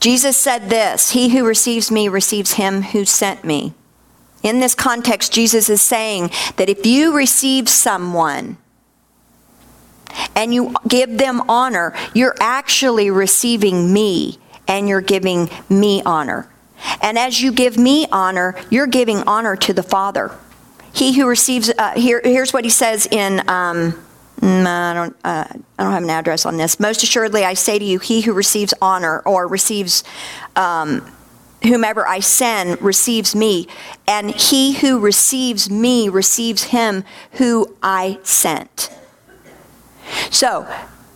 Jesus 0.00 0.36
said 0.36 0.70
this 0.70 1.10
He 1.10 1.30
who 1.30 1.44
receives 1.44 1.90
me 1.90 2.08
receives 2.08 2.52
him 2.52 2.82
who 2.82 3.04
sent 3.04 3.44
me. 3.44 3.74
In 4.42 4.60
this 4.60 4.74
context, 4.74 5.32
Jesus 5.32 5.68
is 5.68 5.82
saying 5.82 6.30
that 6.56 6.68
if 6.68 6.86
you 6.86 7.14
receive 7.14 7.68
someone 7.68 8.56
and 10.34 10.54
you 10.54 10.74
give 10.86 11.18
them 11.18 11.42
honor, 11.48 11.94
you're 12.14 12.36
actually 12.40 13.10
receiving 13.10 13.92
me 13.92 14.38
and 14.66 14.88
you're 14.88 15.00
giving 15.00 15.50
me 15.68 16.02
honor. 16.04 16.48
And 17.02 17.18
as 17.18 17.42
you 17.42 17.52
give 17.52 17.76
me 17.76 18.06
honor, 18.12 18.54
you're 18.70 18.86
giving 18.86 19.22
honor 19.26 19.56
to 19.56 19.72
the 19.72 19.82
Father. 19.82 20.30
He 20.92 21.18
who 21.18 21.26
receives, 21.26 21.70
uh, 21.76 21.92
here, 21.94 22.20
here's 22.22 22.52
what 22.52 22.64
he 22.64 22.70
says 22.70 23.06
in, 23.10 23.40
um, 23.48 23.92
mm, 24.40 24.66
I, 24.66 24.94
don't, 24.94 25.16
uh, 25.24 25.44
I 25.78 25.82
don't 25.82 25.92
have 25.92 26.02
an 26.02 26.10
address 26.10 26.46
on 26.46 26.56
this. 26.56 26.78
Most 26.78 27.02
assuredly, 27.02 27.44
I 27.44 27.54
say 27.54 27.78
to 27.78 27.84
you, 27.84 27.98
he 27.98 28.20
who 28.20 28.32
receives 28.32 28.72
honor 28.80 29.20
or 29.20 29.48
receives 29.48 30.04
um, 30.56 31.04
whomever 31.62 32.06
I 32.06 32.20
send 32.20 32.80
receives 32.80 33.34
me, 33.34 33.68
and 34.06 34.30
he 34.30 34.74
who 34.74 34.98
receives 34.98 35.70
me 35.70 36.08
receives 36.08 36.64
him 36.64 37.04
who 37.32 37.74
I 37.82 38.18
sent. 38.22 38.90
So, 40.30 40.66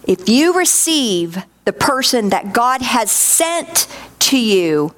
if 0.05 0.29
you 0.29 0.53
receive 0.55 1.45
the 1.65 1.73
person 1.73 2.31
that 2.31 2.53
God 2.53 2.83
has 2.83 3.11
sent 3.11 3.87
to 4.21 4.39
you 4.39 4.95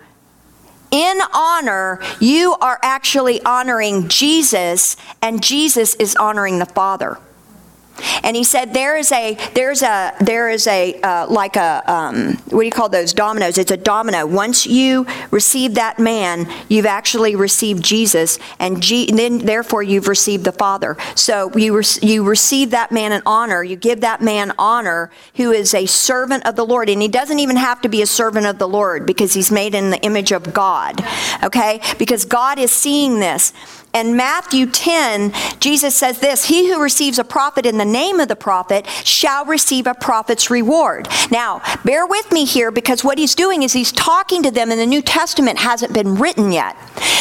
in 0.91 1.19
honor, 1.35 2.01
you 2.21 2.55
are 2.61 2.79
actually 2.83 3.43
honoring 3.43 4.09
Jesus, 4.09 4.97
and 5.21 5.43
Jesus 5.43 5.95
is 5.97 6.17
honoring 6.17 6.59
the 6.59 6.67
Father. 6.67 7.19
And 8.23 8.37
he 8.37 8.45
said, 8.45 8.75
"There 8.75 8.97
is 8.97 9.13
a, 9.13 9.37
there's 9.55 9.83
a, 9.83 10.13
there 10.21 10.49
is 10.49 10.67
a, 10.67 11.01
uh, 11.03 11.27
like 11.29 11.57
a, 11.57 11.83
um, 11.87 12.37
what 12.49 12.61
do 12.61 12.67
you 12.67 12.73
call 12.73 12.89
those 12.89 13.13
dominoes? 13.13 13.59
It's 13.59 13.71
a 13.71 13.77
domino. 13.77 14.27
Once 14.27 14.67
you 14.67 15.07
receive 15.31 15.75
that 15.75 15.99
man, 15.99 16.51
you've 16.69 16.87
actually 16.87 17.37
received 17.37 17.85
Jesus, 17.85 18.39
and 18.59 18.83
G, 18.83 19.11
then 19.11 19.39
therefore 19.39 19.83
you've 19.83 20.09
received 20.09 20.45
the 20.45 20.53
Father. 20.53 20.97
So 21.15 21.55
you 21.57 21.77
re- 21.77 21.85
you 22.03 22.25
receive 22.25 22.71
that 22.71 22.91
man 22.93 23.13
in 23.13 23.23
honor. 23.27 23.63
You 23.63 23.77
give 23.77 24.01
that 24.01 24.21
man 24.21 24.53
honor, 24.59 25.11
who 25.37 25.53
is 25.53 25.75
a 25.75 25.87
servant 25.87 26.47
of 26.47 26.57
the 26.57 26.65
Lord, 26.65 26.89
and 26.89 27.01
he 27.01 27.09
doesn't 27.09 27.39
even 27.39 27.57
have 27.57 27.81
to 27.83 27.89
be 27.89 28.03
a 28.03 28.07
servant 28.07 28.47
of 28.47 28.59
the 28.59 28.69
Lord 28.69 29.07
because 29.07 29.35
he's 29.35 29.51
made 29.51 29.75
in 29.75 29.91
the 29.91 30.01
image 30.03 30.33
of 30.33 30.53
God. 30.53 31.05
Okay, 31.43 31.81
because 31.99 32.25
God 32.25 32.59
is 32.59 32.71
seeing 32.71 33.21
this." 33.21 33.53
And 33.95 34.17
Matthew 34.17 34.67
10, 34.67 35.33
Jesus 35.61 35.95
says 35.95 36.19
this 36.19 36.47
He 36.47 36.69
who 36.69 36.83
receives 36.83 37.19
a 37.21 37.25
prophet 37.25 37.65
in 37.65 37.79
the 37.79 37.85
name 37.85 38.19
of 38.19 38.27
the 38.27 38.37
prophet 38.37 38.87
shall 39.05 39.45
receive 39.45 39.87
a 39.87 39.95
prophet's 39.95 40.51
reward. 40.51 41.09
Now, 41.31 41.63
bear 41.85 42.05
with 42.05 42.33
me 42.33 42.45
here 42.45 42.73
because 42.73 43.05
what 43.05 43.19
he's 43.19 43.37
doing 43.37 43.63
is 43.63 43.73
he's 43.73 43.93
talking 43.93 44.43
to 44.43 44.51
them, 44.51 44.73
and 44.73 44.81
the 44.81 44.87
New 44.87 45.01
Testament 45.01 45.61
hasn't 45.61 45.95
been 45.95 46.17
written 46.17 46.51
yet. 46.51 46.77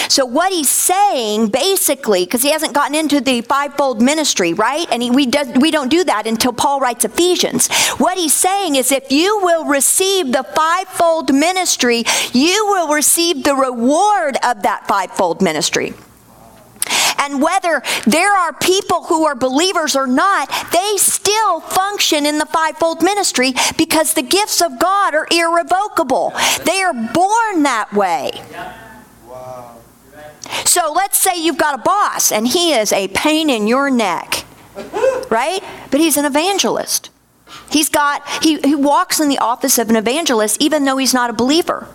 So, 0.10 0.26
what 0.26 0.52
he's 0.52 0.70
saying 0.70 1.48
basically, 1.48 2.26
because 2.26 2.42
he 2.42 2.52
hasn't 2.52 2.74
gotten 2.74 2.96
into 2.96 3.22
the 3.22 3.42
fivefold 3.42 4.02
ministry, 4.02 4.54
right? 4.54 4.88
And 4.92 5.04
he, 5.04 5.12
we, 5.12 5.28
does, 5.28 5.48
we 5.60 5.70
don't 5.70 5.90
do 5.90 6.04
that 6.04 6.26
until 6.26 6.54
Paul 6.54 6.80
writes 6.80 7.06
Ephesians. 7.06 7.68
What 7.98 8.18
he's 8.18 8.34
saying 8.34 8.76
is 8.76 8.92
if 8.92 9.12
you 9.12 9.40
will 9.44 9.66
receive 9.66 10.32
the 10.32 10.44
fivefold 10.56 11.34
ministry, 11.34 12.04
you 12.34 12.66
will 12.68 12.94
receive 12.94 13.44
the 13.44 13.56
reward 13.56 14.38
of 14.44 14.64
that 14.64 14.88
fivefold 14.88 15.42
ministry. 15.42 15.94
And 17.24 17.42
whether 17.42 17.82
there 18.06 18.36
are 18.36 18.52
people 18.52 19.04
who 19.04 19.26
are 19.26 19.34
believers 19.36 19.96
or 19.96 20.08
not, 20.08 20.50
they 20.74 20.98
still 20.98 21.62
function 21.62 22.26
in 22.26 22.38
the 22.38 22.46
fivefold 22.46 23.02
ministry 23.02 23.54
because 23.78 24.14
the 24.14 24.22
gifts 24.22 24.62
of 24.62 24.78
God 24.78 25.16
are 25.16 25.28
irrevocable. 25.32 26.34
They 26.66 26.82
are 26.84 26.94
born 26.94 27.64
that 27.64 27.94
way. 27.94 28.32
So 30.66 30.92
let's 30.92 31.18
say 31.18 31.38
you've 31.38 31.58
got 31.58 31.76
a 31.76 31.82
boss 31.82 32.32
and 32.32 32.46
he 32.46 32.74
is 32.74 32.92
a 32.92 33.08
pain 33.10 33.50
in 33.50 33.68
your 33.68 33.90
neck, 33.90 34.44
right? 35.30 35.64
But 35.92 36.02
he's 36.02 36.18
an 36.18 36.26
evangelist. 36.26 37.10
He's 37.70 37.88
got, 37.88 38.28
he, 38.44 38.60
he 38.60 38.76
walks 38.76 39.20
in 39.20 39.30
the 39.30 39.38
office 39.38 39.78
of 39.78 39.90
an 39.90 39.96
evangelist 39.96 40.62
even 40.62 40.84
though 40.84 40.98
he's 40.98 41.14
not 41.14 41.30
a 41.30 41.34
believer. 41.34 41.88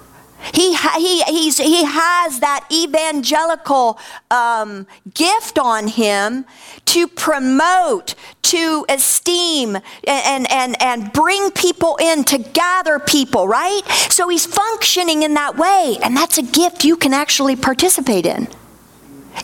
He, 0.54 0.74
he, 0.74 1.22
he's, 1.24 1.58
he 1.58 1.84
has 1.84 2.40
that 2.40 2.66
evangelical 2.72 3.98
um, 4.30 4.86
gift 5.12 5.58
on 5.58 5.88
him 5.88 6.44
to 6.86 7.06
promote, 7.08 8.14
to 8.42 8.86
esteem, 8.88 9.76
and, 10.06 10.50
and, 10.50 10.80
and 10.82 11.12
bring 11.12 11.50
people 11.50 11.98
in, 12.00 12.24
to 12.24 12.38
gather 12.38 12.98
people, 12.98 13.46
right? 13.48 13.82
So 14.10 14.28
he's 14.28 14.46
functioning 14.46 15.22
in 15.22 15.34
that 15.34 15.56
way, 15.56 15.98
and 16.02 16.16
that's 16.16 16.38
a 16.38 16.42
gift 16.42 16.84
you 16.84 16.96
can 16.96 17.12
actually 17.12 17.56
participate 17.56 18.24
in 18.24 18.48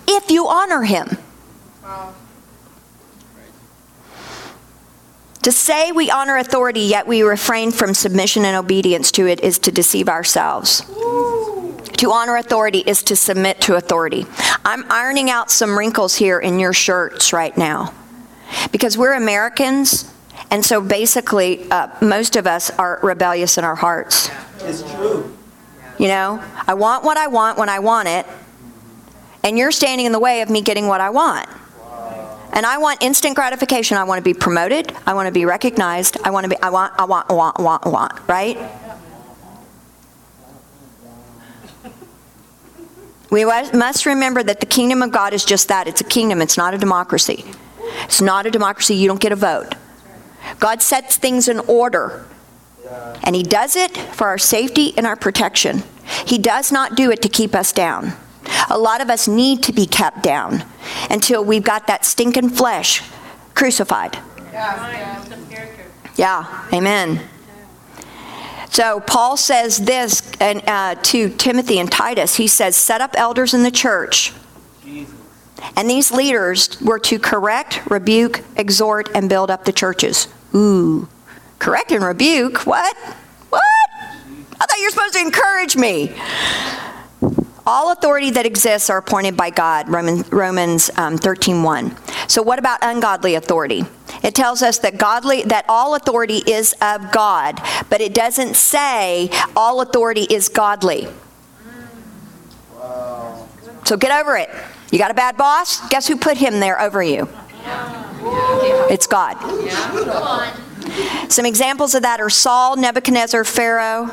if 0.08 0.30
you 0.30 0.46
honor 0.48 0.82
him. 0.82 1.18
Wow. 1.82 2.14
To 5.44 5.52
say 5.52 5.92
we 5.92 6.10
honor 6.10 6.38
authority, 6.38 6.80
yet 6.80 7.06
we 7.06 7.20
refrain 7.20 7.70
from 7.70 7.92
submission 7.92 8.46
and 8.46 8.56
obedience 8.56 9.12
to 9.12 9.26
it, 9.26 9.40
is 9.40 9.58
to 9.58 9.70
deceive 9.70 10.08
ourselves. 10.08 10.80
To 11.98 12.12
honor 12.12 12.36
authority 12.36 12.78
is 12.78 13.02
to 13.02 13.14
submit 13.14 13.60
to 13.60 13.76
authority. 13.76 14.24
I'm 14.64 14.90
ironing 14.90 15.28
out 15.28 15.50
some 15.50 15.76
wrinkles 15.76 16.14
here 16.14 16.38
in 16.38 16.58
your 16.58 16.72
shirts 16.72 17.34
right 17.34 17.54
now 17.58 17.92
because 18.72 18.96
we're 18.96 19.12
Americans, 19.12 20.10
and 20.50 20.64
so 20.64 20.80
basically, 20.80 21.70
uh, 21.70 21.88
most 22.00 22.36
of 22.36 22.46
us 22.46 22.70
are 22.78 22.98
rebellious 23.02 23.58
in 23.58 23.64
our 23.64 23.74
hearts. 23.74 24.30
It's 24.60 24.82
true. 24.94 25.36
You 25.98 26.08
know, 26.08 26.42
I 26.66 26.72
want 26.72 27.04
what 27.04 27.18
I 27.18 27.26
want 27.26 27.58
when 27.58 27.68
I 27.68 27.80
want 27.80 28.08
it, 28.08 28.26
and 29.42 29.58
you're 29.58 29.72
standing 29.72 30.06
in 30.06 30.12
the 30.12 30.18
way 30.18 30.40
of 30.40 30.48
me 30.48 30.62
getting 30.62 30.86
what 30.86 31.02
I 31.02 31.10
want. 31.10 31.46
And 32.54 32.64
I 32.64 32.78
want 32.78 33.02
instant 33.02 33.34
gratification. 33.34 33.96
I 33.96 34.04
want 34.04 34.20
to 34.20 34.22
be 34.22 34.32
promoted. 34.32 34.94
I 35.06 35.12
want 35.14 35.26
to 35.26 35.32
be 35.32 35.44
recognized. 35.44 36.16
I 36.24 36.30
want 36.30 36.44
to 36.44 36.48
be, 36.48 36.56
I 36.62 36.70
want, 36.70 36.94
I 36.96 37.04
want, 37.04 37.28
I 37.28 37.34
want, 37.34 37.58
I 37.58 37.62
want, 37.62 37.86
want, 37.86 38.28
right? 38.28 38.56
We 43.30 43.44
must 43.44 44.06
remember 44.06 44.44
that 44.44 44.60
the 44.60 44.66
kingdom 44.66 45.02
of 45.02 45.10
God 45.10 45.32
is 45.32 45.44
just 45.44 45.66
that 45.66 45.88
it's 45.88 46.00
a 46.00 46.04
kingdom, 46.04 46.40
it's 46.40 46.56
not 46.56 46.72
a 46.72 46.78
democracy. 46.78 47.44
It's 48.04 48.20
not 48.20 48.46
a 48.46 48.50
democracy, 48.50 48.94
you 48.94 49.08
don't 49.08 49.20
get 49.20 49.32
a 49.32 49.36
vote. 49.36 49.74
God 50.60 50.80
sets 50.80 51.16
things 51.16 51.48
in 51.48 51.58
order, 51.58 52.24
and 53.24 53.34
He 53.34 53.42
does 53.42 53.74
it 53.74 53.96
for 53.96 54.28
our 54.28 54.38
safety 54.38 54.96
and 54.96 55.04
our 55.04 55.16
protection. 55.16 55.82
He 56.24 56.38
does 56.38 56.70
not 56.70 56.94
do 56.94 57.10
it 57.10 57.22
to 57.22 57.28
keep 57.28 57.56
us 57.56 57.72
down. 57.72 58.12
A 58.70 58.78
lot 58.78 59.00
of 59.00 59.10
us 59.10 59.28
need 59.28 59.62
to 59.64 59.72
be 59.72 59.86
kept 59.86 60.22
down 60.22 60.64
until 61.10 61.44
we've 61.44 61.64
got 61.64 61.86
that 61.86 62.04
stinking 62.04 62.50
flesh 62.50 63.02
crucified. 63.54 64.18
Yeah, 66.16 66.66
amen. 66.72 67.20
So 68.70 69.00
Paul 69.00 69.36
says 69.36 69.78
this 69.78 70.32
uh, 70.40 70.96
to 71.00 71.28
Timothy 71.30 71.78
and 71.78 71.90
Titus. 71.90 72.36
He 72.36 72.48
says, 72.48 72.76
Set 72.76 73.00
up 73.00 73.12
elders 73.16 73.54
in 73.54 73.62
the 73.62 73.70
church. 73.70 74.32
And 75.76 75.88
these 75.88 76.12
leaders 76.12 76.80
were 76.80 76.98
to 77.00 77.18
correct, 77.18 77.82
rebuke, 77.88 78.42
exhort, 78.56 79.08
and 79.14 79.28
build 79.28 79.50
up 79.50 79.64
the 79.64 79.72
churches. 79.72 80.28
Ooh, 80.54 81.08
correct 81.58 81.90
and 81.90 82.04
rebuke? 82.04 82.66
What? 82.66 82.96
What? 83.50 83.62
I 84.60 84.66
thought 84.66 84.78
you 84.78 84.86
were 84.86 84.90
supposed 84.90 85.14
to 85.14 85.20
encourage 85.20 85.76
me. 85.76 86.12
All 87.66 87.92
authority 87.92 88.30
that 88.30 88.44
exists 88.44 88.90
are 88.90 88.98
appointed 88.98 89.36
by 89.36 89.50
God, 89.50 89.88
Romans, 89.88 90.30
Romans 90.30 90.90
um, 90.96 91.16
13.1. 91.16 92.30
So 92.30 92.42
what 92.42 92.58
about 92.58 92.78
ungodly 92.82 93.36
authority? 93.36 93.84
It 94.22 94.34
tells 94.34 94.62
us 94.62 94.78
that 94.80 94.98
godly 94.98 95.42
that 95.44 95.64
all 95.68 95.94
authority 95.94 96.42
is 96.46 96.74
of 96.82 97.10
God, 97.10 97.60
but 97.88 98.00
it 98.00 98.12
doesn't 98.12 98.56
say 98.56 99.30
all 99.56 99.80
authority 99.80 100.22
is 100.22 100.48
godly. 100.48 101.08
So 103.84 103.96
get 103.96 104.18
over 104.18 104.36
it. 104.36 104.50
You 104.90 104.98
got 104.98 105.10
a 105.10 105.14
bad 105.14 105.36
boss? 105.36 105.86
Guess 105.88 106.08
who 106.08 106.16
put 106.16 106.36
him 106.36 106.60
there 106.60 106.80
over 106.80 107.02
you? 107.02 107.28
It's 108.90 109.06
God. 109.06 109.36
Some 111.30 111.46
examples 111.46 111.94
of 111.94 112.02
that 112.02 112.20
are 112.20 112.30
Saul, 112.30 112.76
Nebuchadnezzar, 112.76 113.44
Pharaoh. 113.44 114.10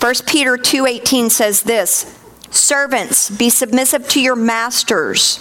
1 0.00 0.26
Peter 0.26 0.56
2:18 0.56 1.30
says 1.30 1.62
this, 1.62 2.06
"Servants, 2.50 3.30
be 3.30 3.50
submissive 3.50 4.08
to 4.08 4.20
your 4.20 4.36
masters 4.36 5.40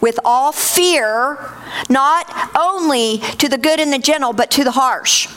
with 0.00 0.18
all 0.24 0.52
fear, 0.52 1.38
not 1.88 2.50
only 2.58 3.18
to 3.38 3.48
the 3.48 3.58
good 3.58 3.80
and 3.80 3.92
the 3.92 3.98
gentle, 3.98 4.32
but 4.32 4.50
to 4.52 4.64
the 4.64 4.72
harsh." 4.72 5.28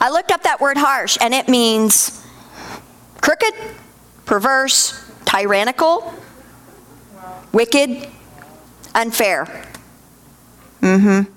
I 0.00 0.10
looked 0.10 0.30
up 0.30 0.42
that 0.42 0.60
word 0.60 0.76
harsh 0.76 1.16
and 1.20 1.32
it 1.32 1.48
means 1.48 2.10
crooked, 3.20 3.54
perverse, 4.26 4.94
tyrannical, 5.24 6.12
wicked, 7.52 8.08
unfair. 8.94 9.64
Mm-hmm. 10.82 11.32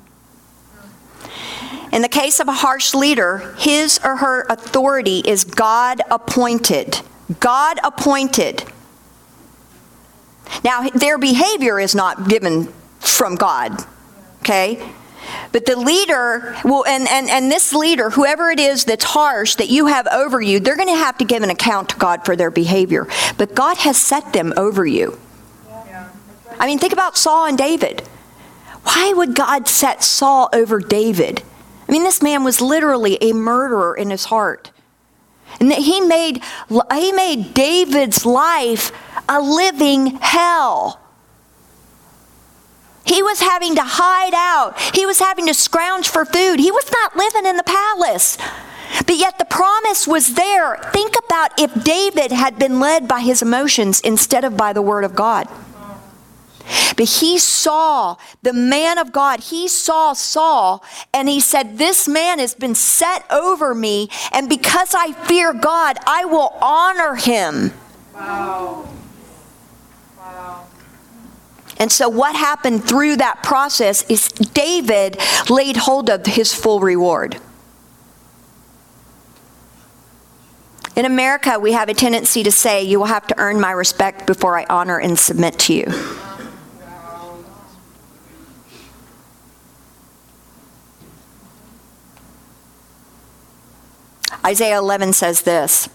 In 1.91 2.02
the 2.02 2.10
case 2.10 2.39
of 2.39 2.47
a 2.47 2.54
harsh 2.54 2.93
leader, 2.93 3.56
his 3.58 3.99
or 4.04 4.17
her 4.17 4.45
authority 4.49 5.19
is 5.19 5.43
God 5.43 6.02
appointed. 6.12 7.02
God 7.39 7.80
appointed. 7.84 8.63
Now, 10.63 10.89
their 10.89 11.17
behavior 11.17 11.80
is 11.80 11.95
not 11.95 12.28
given 12.28 12.71
from 12.99 13.36
God, 13.36 13.84
okay? 14.41 14.91
But 15.52 15.65
the 15.65 15.75
leader 15.75 16.56
will, 16.63 16.86
and, 16.86 17.08
and, 17.08 17.30
and 17.30 17.52
this 17.52 17.73
leader, 17.73 18.10
whoever 18.12 18.49
it 18.49 18.60
is 18.60 18.86
that's 18.86 19.04
harsh 19.04 19.56
that 19.56 19.69
you 19.69 19.88
have 19.88 20.08
over 20.08 20.41
you, 20.41 20.60
they're 20.60 20.75
going 20.75 20.89
to 20.89 20.95
have 20.95 21.17
to 21.19 21.25
give 21.25 21.43
an 21.43 21.49
account 21.49 21.89
to 21.89 21.97
God 21.97 22.25
for 22.25 22.36
their 22.36 22.52
behavior. 22.52 23.08
But 23.38 23.56
God 23.56 23.78
has 23.78 23.97
set 23.97 24.34
them 24.34 24.54
over 24.58 24.86
you. 24.86 25.19
Yeah. 25.67 26.10
I 26.60 26.65
mean, 26.65 26.80
think 26.80 26.93
about 26.93 27.17
Saul 27.17 27.45
and 27.45 27.58
David. 27.58 28.02
Why 28.84 29.13
would 29.15 29.36
God 29.36 29.67
set 29.67 30.04
Saul 30.04 30.49
over 30.54 30.80
David? 30.80 31.43
I 31.89 31.91
mean, 31.91 32.04
this 32.04 32.21
man 32.21 32.43
was 32.43 32.62
literally 32.62 33.17
a 33.19 33.34
murderer 33.34 33.95
in 33.95 34.12
his 34.12 34.25
heart. 34.25 34.69
And 35.60 35.71
that 35.71 35.80
he 35.80 35.99
made, 35.99 36.43
he 36.93 37.12
made 37.12 37.56
David's 37.56 38.28
life 38.28 38.91
a 39.28 39.41
living 39.41 40.19
hell. 40.21 40.99
He 43.06 43.23
was 43.23 43.39
having 43.39 43.73
to 43.73 43.82
hide 43.84 44.36
out. 44.36 44.80
He 44.95 45.08
was 45.08 45.17
having 45.17 45.47
to 45.47 45.54
scrounge 45.56 46.10
for 46.10 46.25
food. 46.25 46.60
He 46.60 46.69
was 46.69 46.91
not 46.91 47.15
living 47.15 47.47
in 47.47 47.58
the 47.58 47.63
palace. 47.63 48.38
But 49.08 49.17
yet 49.17 49.39
the 49.39 49.45
promise 49.45 50.08
was 50.08 50.36
there. 50.36 50.78
Think 50.93 51.15
about 51.25 51.60
if 51.60 51.84
David 51.84 52.32
had 52.32 52.60
been 52.60 52.80
led 52.80 53.08
by 53.08 53.21
his 53.21 53.41
emotions 53.41 53.99
instead 54.02 54.43
of 54.43 54.56
by 54.56 54.73
the 54.73 54.84
word 54.84 55.06
of 55.06 55.15
God. 55.15 55.47
But 57.00 57.08
he 57.08 57.38
saw 57.38 58.18
the 58.42 58.52
man 58.52 58.98
of 58.98 59.14
God. 59.14 59.40
He 59.40 59.70
saw 59.70 60.12
Saul 60.12 60.84
and 61.14 61.30
he 61.30 61.40
said, 61.40 61.78
This 61.78 62.10
man 62.10 62.40
has 62.40 62.54
been 62.54 62.76
set 62.76 63.24
over 63.32 63.74
me, 63.74 64.10
and 64.34 64.50
because 64.50 64.94
I 64.94 65.14
fear 65.14 65.54
God, 65.54 65.96
I 66.06 66.26
will 66.26 66.54
honor 66.62 67.16
him. 67.16 67.72
Wow. 68.14 68.90
Wow. 70.18 70.66
And 71.78 71.90
so, 71.90 72.10
what 72.10 72.36
happened 72.36 72.84
through 72.84 73.16
that 73.16 73.44
process 73.44 74.04
is 74.10 74.28
David 74.28 75.22
laid 75.50 75.78
hold 75.78 76.10
of 76.10 76.26
his 76.26 76.54
full 76.54 76.82
reward. 76.82 77.40
In 80.98 81.06
America, 81.06 81.58
we 81.60 81.72
have 81.72 81.88
a 81.88 81.94
tendency 81.94 82.44
to 82.44 82.52
say, 82.52 82.84
You 82.84 83.00
will 83.00 83.06
have 83.06 83.26
to 83.28 83.40
earn 83.40 83.62
my 83.62 83.72
respect 83.72 84.28
before 84.28 84.60
I 84.60 84.66
honor 84.70 85.00
and 85.00 85.18
submit 85.18 85.58
to 85.60 85.74
you. 85.74 86.29
Isaiah 94.45 94.80
11 94.80 95.13
says 95.13 95.41
this 95.41 95.89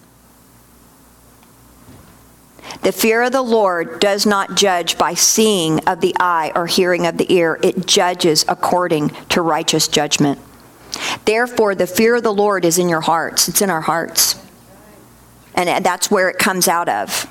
The 2.83 2.93
fear 2.93 3.23
of 3.23 3.33
the 3.33 3.43
Lord 3.43 4.01
does 4.01 4.27
not 4.27 4.55
judge 4.55 4.99
by 4.99 5.15
seeing 5.15 5.81
of 5.87 6.01
the 6.01 6.15
eye 6.19 6.53
or 6.55 6.67
hearing 6.67 7.07
of 7.07 7.19
the 7.19 7.33
ear, 7.33 7.59
it 7.63 7.87
judges 7.87 8.45
according 8.49 9.11
to 9.31 9.43
righteous 9.43 9.89
judgment. 9.89 10.39
Therefore, 11.25 11.75
the 11.75 11.87
fear 11.87 12.17
of 12.17 12.23
the 12.23 12.33
Lord 12.33 12.65
is 12.65 12.79
in 12.79 12.89
your 12.89 13.01
hearts, 13.01 13.49
it's 13.49 13.63
in 13.63 13.71
our 13.71 13.81
hearts. 13.81 14.41
And 15.55 15.85
that's 15.85 16.11
where 16.11 16.29
it 16.29 16.39
comes 16.39 16.67
out 16.67 16.89
of. 16.89 17.31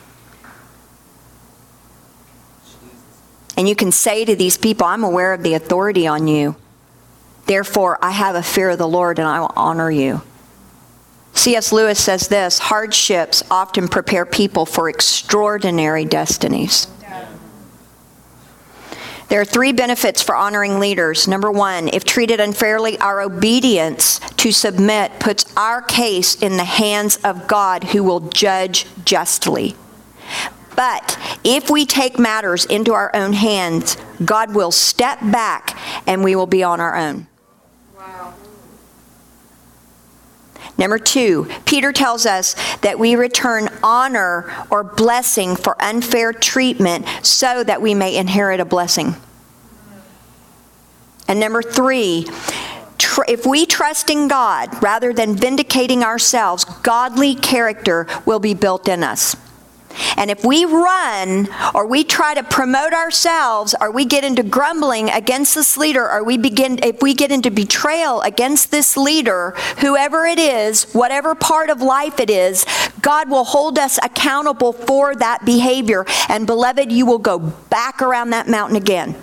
And 3.58 3.68
you 3.68 3.76
can 3.76 3.92
say 3.92 4.26
to 4.26 4.36
these 4.36 4.58
people, 4.58 4.88
I'm 4.88 5.04
aware 5.04 5.34
of 5.34 5.44
the 5.44 5.54
authority 5.54 6.08
on 6.08 6.28
you. 6.28 6.56
Therefore, 7.46 8.00
I 8.02 8.12
have 8.12 8.36
a 8.36 8.42
fear 8.42 8.72
of 8.72 8.78
the 8.78 8.88
Lord 8.88 9.20
and 9.20 9.28
I 9.28 9.42
will 9.42 9.54
honor 9.56 9.92
you. 9.92 10.22
C.S. 11.44 11.74
Lewis 11.74 12.02
says 12.02 12.30
this 12.30 12.58
hardships 12.58 13.44
often 13.52 13.90
prepare 13.90 14.26
people 14.26 14.66
for 14.66 14.88
extraordinary 14.88 16.06
destinies. 16.06 16.88
There 19.28 19.42
are 19.42 19.46
three 19.46 19.74
benefits 19.74 20.22
for 20.22 20.38
honoring 20.38 20.80
leaders. 20.80 21.28
Number 21.28 21.52
one, 21.52 21.90
if 21.90 22.06
treated 22.06 22.40
unfairly, 22.40 22.98
our 23.00 23.20
obedience 23.20 24.20
to 24.38 24.54
submit 24.54 25.20
puts 25.20 25.54
our 25.58 25.82
case 25.82 26.42
in 26.42 26.56
the 26.56 26.64
hands 26.64 27.18
of 27.26 27.46
God 27.46 27.84
who 27.84 28.06
will 28.06 28.22
judge 28.22 28.86
justly. 29.04 29.76
But 30.78 31.20
if 31.44 31.70
we 31.70 31.86
take 31.86 32.18
matters 32.18 32.64
into 32.64 32.94
our 32.94 33.14
own 33.14 33.34
hands, 33.34 33.98
God 34.24 34.56
will 34.56 34.72
step 34.72 35.20
back 35.20 35.78
and 36.08 36.24
we 36.24 36.38
will 36.38 36.48
be 36.48 36.64
on 36.64 36.80
our 36.80 36.96
own. 36.96 37.28
Number 40.78 40.98
two, 40.98 41.48
Peter 41.66 41.92
tells 41.94 42.26
us 42.26 42.56
that 42.82 42.98
we 42.98 43.16
return 43.16 43.70
honor 43.84 44.52
or 44.70 44.84
blessing 44.84 45.56
for 45.56 45.82
unfair 45.82 46.34
treatment 46.34 47.06
so 47.22 47.64
that 47.64 47.82
we 47.82 47.94
may 47.94 48.16
inherit 48.16 48.60
a 48.60 48.66
blessing. 48.66 49.16
And 51.28 51.40
number 51.40 51.62
three, 51.62 52.28
tr- 52.98 53.24
if 53.28 53.46
we 53.46 53.66
trust 53.66 54.10
in 54.10 54.28
God 54.28 54.82
rather 54.84 55.14
than 55.14 55.36
vindicating 55.36 56.04
ourselves, 56.04 56.66
godly 56.66 57.36
character 57.36 58.08
will 58.26 58.40
be 58.40 58.54
built 58.54 58.88
in 58.88 59.04
us. 59.04 59.36
And 60.18 60.32
if 60.32 60.44
we 60.46 60.66
run 60.66 61.48
or 61.74 61.86
we 61.86 62.04
try 62.04 62.34
to 62.34 62.44
promote 62.44 62.94
ourselves 62.94 63.76
or 63.80 63.92
we 63.92 64.06
get 64.06 64.24
into 64.24 64.44
grumbling 64.44 65.10
against 65.10 65.56
this 65.56 65.78
leader 65.78 66.10
or 66.10 66.24
we 66.24 66.38
begin 66.38 66.80
if 66.84 67.02
we 67.02 67.14
get 67.14 67.32
into 67.32 67.52
betrayal 67.52 68.22
against 68.22 68.72
this 68.72 68.98
leader, 68.98 69.52
whoever 69.80 70.26
it 70.26 70.40
is, 70.40 70.92
whatever 70.94 71.36
part 71.36 71.70
of 71.70 71.82
life 71.82 72.20
it 72.20 72.30
is, 72.30 72.66
God 73.02 73.30
will 73.30 73.44
hold 73.44 73.78
us 73.78 74.00
accountable 74.04 74.74
for 74.74 75.16
that 75.16 75.46
behavior. 75.46 76.06
And 76.30 76.48
beloved, 76.48 76.92
you 76.92 77.06
will 77.06 77.20
go 77.20 77.40
back 77.40 78.02
around 78.02 78.32
that 78.32 78.48
mountain 78.48 78.78
again. 78.78 79.16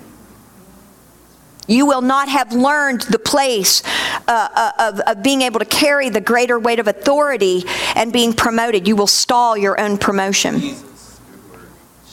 You 1.71 1.87
will 1.87 2.03
not 2.03 2.29
have 2.29 2.53
learned 2.53 3.03
the 3.03 3.19
place 3.19 3.83
uh, 4.31 4.49
uh, 4.55 4.73
of, 4.79 5.01
of 5.01 5.23
being 5.25 5.43
able 5.43 5.59
to 5.59 5.67
carry 5.67 6.09
the 6.09 6.21
greater 6.21 6.57
weight 6.57 6.79
of 6.79 6.87
authority 6.87 7.65
and 7.97 8.13
being 8.13 8.33
promoted. 8.33 8.87
You 8.87 8.95
will 8.95 9.09
stall 9.09 9.57
your 9.57 9.81
own 9.81 9.99
promotion. 9.99 10.61
Jesus. 10.61 11.21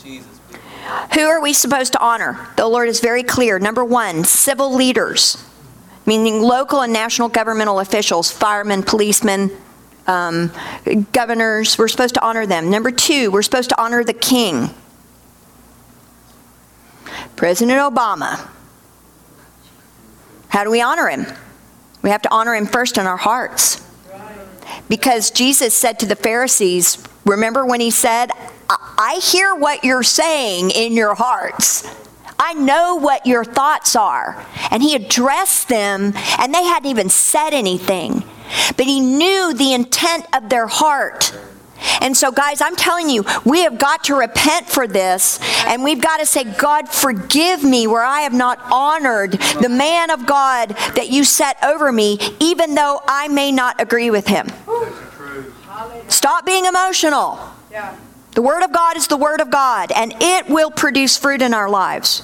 Jesus. 0.04 0.42
Who 1.14 1.22
are 1.22 1.40
we 1.40 1.54
supposed 1.54 1.94
to 1.94 2.04
honor? 2.04 2.48
The 2.56 2.68
Lord 2.68 2.90
is 2.90 3.02
very 3.02 3.22
clear. 3.22 3.60
Number 3.60 3.86
one, 3.86 4.24
civil 4.24 4.74
leaders, 4.74 5.46
meaning 6.08 6.42
local 6.42 6.82
and 6.82 6.92
national 6.92 7.30
governmental 7.30 7.80
officials, 7.80 8.32
firemen, 8.32 8.82
policemen, 8.82 9.52
um, 10.08 10.52
governors. 11.12 11.78
We're 11.78 11.88
supposed 11.88 12.16
to 12.16 12.26
honor 12.26 12.48
them. 12.48 12.72
Number 12.72 12.90
two, 12.90 13.30
we're 13.30 13.44
supposed 13.44 13.70
to 13.70 13.80
honor 13.80 14.04
the 14.04 14.14
king. 14.14 14.72
President 17.36 17.80
Obama, 17.80 18.50
how 20.48 20.64
do 20.64 20.72
we 20.72 20.82
honor 20.82 21.10
him? 21.10 21.28
We 22.08 22.12
have 22.12 22.22
to 22.22 22.34
honor 22.34 22.56
him 22.56 22.68
first 22.68 22.98
in 22.98 23.06
our 23.06 23.18
hearts. 23.18 23.86
Because 24.88 25.30
Jesus 25.30 25.78
said 25.78 26.00
to 26.00 26.06
the 26.06 26.16
Pharisees, 26.16 27.06
remember 27.26 27.66
when 27.66 27.82
he 27.82 27.92
said, 27.92 28.32
I 28.70 29.20
hear 29.22 29.54
what 29.54 29.84
you're 29.84 30.04
saying 30.04 30.72
in 30.72 30.94
your 30.94 31.16
hearts. 31.16 31.86
I 32.40 32.54
know 32.54 32.96
what 32.96 33.26
your 33.26 33.44
thoughts 33.44 33.98
are. 33.98 34.42
And 34.72 34.82
he 34.82 34.96
addressed 34.96 35.68
them, 35.68 36.14
and 36.40 36.54
they 36.54 36.64
hadn't 36.64 36.90
even 36.90 37.10
said 37.10 37.50
anything. 37.50 38.24
But 38.78 38.86
he 38.86 39.02
knew 39.02 39.54
the 39.54 39.74
intent 39.74 40.28
of 40.34 40.48
their 40.48 40.68
heart. 40.68 41.38
And 42.02 42.16
so, 42.16 42.32
guys, 42.32 42.62
I'm 42.62 42.76
telling 42.76 43.10
you, 43.10 43.24
we 43.46 43.62
have 43.62 43.78
got 43.78 44.06
to 44.06 44.16
repent 44.16 44.68
for 44.70 44.88
this, 44.88 45.40
and 45.66 45.84
we've 45.84 46.02
got 46.02 46.18
to 46.18 46.26
say, 46.26 46.44
God, 46.44 46.90
forgive 46.90 47.64
me 47.64 47.88
where 47.88 48.04
I 48.04 48.22
have 48.22 48.34
not 48.34 48.60
honored 48.72 49.34
the 49.62 49.70
man 49.70 50.10
of 50.10 50.26
God 50.26 50.70
that 50.96 51.10
you 51.10 51.24
set 51.24 51.58
over 51.64 51.92
me, 51.92 52.20
even 52.40 52.76
though 52.76 53.02
I 53.08 53.28
may 53.28 53.52
not 53.52 53.82
agree 53.82 54.10
with 54.10 54.28
him. 54.28 54.48
Stop 56.08 56.46
being 56.46 56.66
emotional. 56.66 57.40
The 58.32 58.42
Word 58.42 58.64
of 58.64 58.72
God 58.72 58.98
is 58.98 59.08
the 59.08 59.18
Word 59.18 59.42
of 59.42 59.50
God, 59.50 59.92
and 59.92 60.14
it 60.22 60.48
will 60.48 60.70
produce 60.70 61.18
fruit 61.18 61.42
in 61.42 61.54
our 61.54 61.70
lives. 61.70 62.22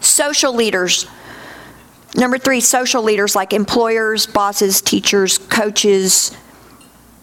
Social 0.00 0.54
leaders. 0.54 1.06
Number 2.14 2.38
three, 2.38 2.60
social 2.60 3.02
leaders 3.02 3.34
like 3.34 3.52
employers, 3.52 4.26
bosses, 4.26 4.80
teachers, 4.82 5.38
coaches. 5.38 6.36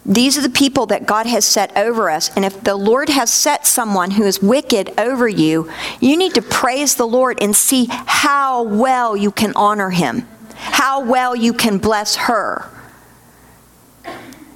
These 0.04 0.36
are 0.36 0.42
the 0.42 0.50
people 0.50 0.86
that 0.86 1.06
God 1.06 1.26
has 1.26 1.44
set 1.44 1.76
over 1.76 2.10
us. 2.10 2.34
And 2.34 2.44
if 2.44 2.64
the 2.64 2.74
Lord 2.74 3.08
has 3.08 3.30
set 3.30 3.66
someone 3.66 4.12
who 4.12 4.24
is 4.24 4.42
wicked 4.42 4.92
over 4.98 5.28
you, 5.28 5.70
you 6.00 6.16
need 6.16 6.34
to 6.34 6.42
praise 6.42 6.96
the 6.96 7.06
Lord 7.06 7.40
and 7.40 7.54
see 7.54 7.86
how 7.88 8.62
well 8.64 9.16
you 9.16 9.30
can 9.30 9.52
honor 9.54 9.90
him, 9.90 10.26
how 10.54 11.04
well 11.04 11.36
you 11.36 11.52
can 11.52 11.78
bless 11.78 12.16
her. 12.16 12.68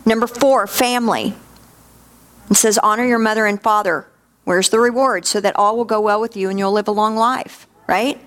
Number 0.05 0.27
four, 0.27 0.67
family. 0.67 1.35
It 2.51 2.57
says, 2.57 2.79
honor 2.79 3.05
your 3.05 3.19
mother 3.19 3.47
and 3.47 3.61
father. 3.61 4.07
Where's 4.45 4.71
the 4.71 4.79
reward? 4.79 5.27
So 5.27 5.41
that 5.41 5.57
all 5.57 5.77
will 5.77 5.85
go 5.85 6.01
well 6.01 6.21
with 6.21 6.37
you 6.37 6.49
and 6.49 6.59
you'll 6.59 6.73
live 6.73 6.89
a 6.89 6.93
long 6.93 7.17
life, 7.17 7.67
right? 7.89 8.21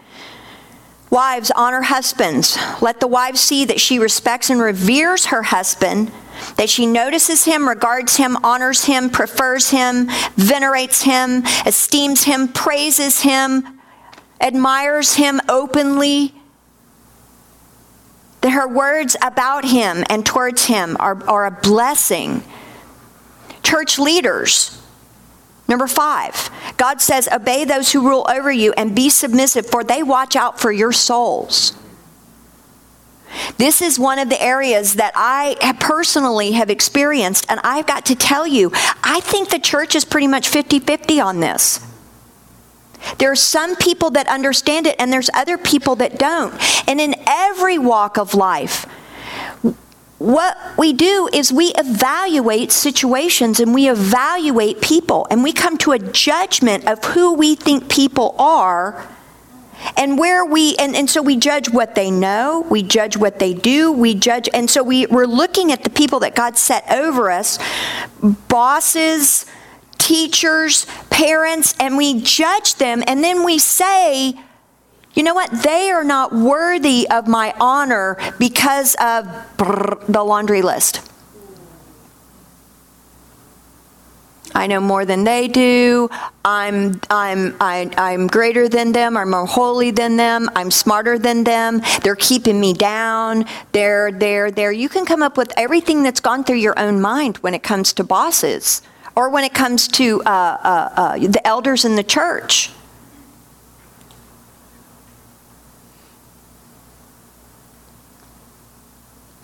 Wives, 1.09 1.51
honor 1.55 1.81
husbands. 1.81 2.57
Let 2.81 2.99
the 2.99 3.07
wife 3.07 3.35
see 3.35 3.65
that 3.65 3.79
she 3.79 3.97
respects 3.97 4.49
and 4.49 4.61
reveres 4.61 5.27
her 5.27 5.41
husband, 5.41 6.11
that 6.55 6.69
she 6.69 6.85
notices 6.85 7.45
him, 7.45 7.67
regards 7.67 8.17
him, 8.17 8.37
honors 8.43 8.85
him, 8.85 9.09
prefers 9.09 9.71
him, 9.71 10.07
venerates 10.35 11.01
him, 11.01 11.43
esteems 11.65 12.23
him, 12.23 12.47
praises 12.47 13.21
him, 13.21 13.79
admires 14.39 15.15
him 15.15 15.41
openly. 15.49 16.33
That 18.41 18.51
her 18.51 18.67
words 18.67 19.17
about 19.21 19.65
him 19.65 20.03
and 20.09 20.25
towards 20.25 20.65
him 20.65 20.95
are, 20.99 21.21
are 21.27 21.45
a 21.47 21.51
blessing. 21.51 22.43
Church 23.63 23.97
leaders, 23.99 24.79
Number 25.69 25.85
five, 25.85 26.49
God 26.79 27.01
says, 27.01 27.27
Obey 27.27 27.65
those 27.65 27.91
who 27.91 28.07
rule 28.07 28.25
over 28.29 28.51
you 28.51 28.73
and 28.73 28.95
be 28.95 29.09
submissive, 29.09 29.67
for 29.67 29.83
they 29.83 30.01
watch 30.01 30.35
out 30.37 30.59
for 30.59 30.71
your 30.71 30.93
souls. 30.93 31.73
This 33.57 33.81
is 33.81 33.99
one 33.99 34.17
of 34.17 34.29
the 34.29 34.41
areas 34.41 34.95
that 34.95 35.11
I 35.13 35.75
personally 35.79 36.53
have 36.53 36.69
experienced, 36.69 37.45
and 37.49 37.59
I've 37.63 37.85
got 37.85 38.05
to 38.07 38.15
tell 38.15 38.47
you, 38.47 38.71
I 39.03 39.19
think 39.19 39.49
the 39.49 39.59
church 39.59 39.93
is 39.93 40.05
pretty 40.05 40.27
much 40.27 40.47
50 40.47 40.79
50 40.79 41.19
on 41.19 41.41
this. 41.41 41.85
There 43.17 43.31
are 43.31 43.35
some 43.35 43.75
people 43.75 44.11
that 44.11 44.27
understand 44.27 44.87
it, 44.87 44.95
and 44.99 45.11
there's 45.11 45.29
other 45.33 45.57
people 45.57 45.95
that 45.97 46.17
don't. 46.17 46.53
And 46.87 46.99
in 46.99 47.15
every 47.27 47.77
walk 47.77 48.17
of 48.17 48.33
life, 48.33 48.85
what 50.19 50.57
we 50.77 50.91
do 50.91 51.29
is 51.31 51.51
we 51.51 51.71
evaluate 51.77 52.73
situations 52.73 53.61
and 53.61 53.73
we 53.73 53.89
evaluate 53.89 54.81
people 54.81 55.25
and 55.31 55.43
we 55.43 55.53
come 55.53 55.77
to 55.77 55.93
a 55.93 55.99
judgment 55.99 56.85
of 56.87 57.03
who 57.05 57.33
we 57.33 57.55
think 57.55 57.89
people 57.89 58.35
are 58.37 59.07
and 59.95 60.19
where 60.19 60.43
we 60.43 60.75
and, 60.75 60.93
and 60.93 61.09
so 61.09 61.21
we 61.21 61.37
judge 61.37 61.69
what 61.69 61.95
they 61.95 62.11
know 62.11 62.65
we 62.69 62.83
judge 62.83 63.15
what 63.15 63.39
they 63.39 63.53
do 63.53 63.93
we 63.93 64.13
judge 64.13 64.49
and 64.53 64.69
so 64.69 64.83
we, 64.83 65.05
we're 65.05 65.25
looking 65.25 65.71
at 65.71 65.85
the 65.85 65.89
people 65.89 66.19
that 66.19 66.35
god 66.35 66.57
set 66.57 66.83
over 66.91 67.31
us 67.31 67.57
bosses 68.21 69.45
teachers 69.97 70.85
parents 71.09 71.73
and 71.79 71.95
we 71.95 72.21
judge 72.21 72.75
them 72.75 73.01
and 73.07 73.23
then 73.23 73.45
we 73.45 73.57
say 73.57 74.37
you 75.19 75.23
know 75.23 75.33
what? 75.33 75.51
They 75.51 75.91
are 75.91 76.05
not 76.05 76.31
worthy 76.31 77.05
of 77.09 77.27
my 77.27 77.53
honor 77.59 78.15
because 78.39 78.95
of 79.01 79.25
the 80.07 80.23
laundry 80.23 80.61
list. 80.61 81.01
I 84.55 84.67
know 84.67 84.79
more 84.79 85.03
than 85.03 85.25
they 85.25 85.49
do. 85.49 86.07
I'm, 86.45 87.01
I'm, 87.09 87.53
I, 87.59 87.91
I'm 87.97 88.27
greater 88.27 88.69
than 88.69 88.93
them. 88.93 89.17
I'm 89.17 89.31
more 89.31 89.45
holy 89.45 89.91
than 89.91 90.15
them. 90.15 90.49
I'm 90.55 90.71
smarter 90.71 91.19
than 91.19 91.43
them. 91.43 91.81
They're 92.01 92.15
keeping 92.15 92.57
me 92.57 92.71
down. 92.71 93.43
They're, 93.73 94.13
they're, 94.13 94.51
they're. 94.51 94.71
You 94.71 94.87
can 94.87 95.05
come 95.05 95.21
up 95.21 95.35
with 95.35 95.51
everything 95.57 96.01
that's 96.01 96.21
gone 96.21 96.45
through 96.45 96.59
your 96.59 96.79
own 96.79 97.01
mind 97.01 97.39
when 97.39 97.53
it 97.53 97.61
comes 97.61 97.91
to 97.91 98.05
bosses 98.05 98.81
or 99.17 99.29
when 99.29 99.43
it 99.43 99.53
comes 99.53 99.89
to 99.89 100.23
uh, 100.23 100.29
uh, 100.29 100.89
uh, 100.95 101.17
the 101.17 101.45
elders 101.45 101.83
in 101.83 101.97
the 101.97 102.03
church. 102.03 102.71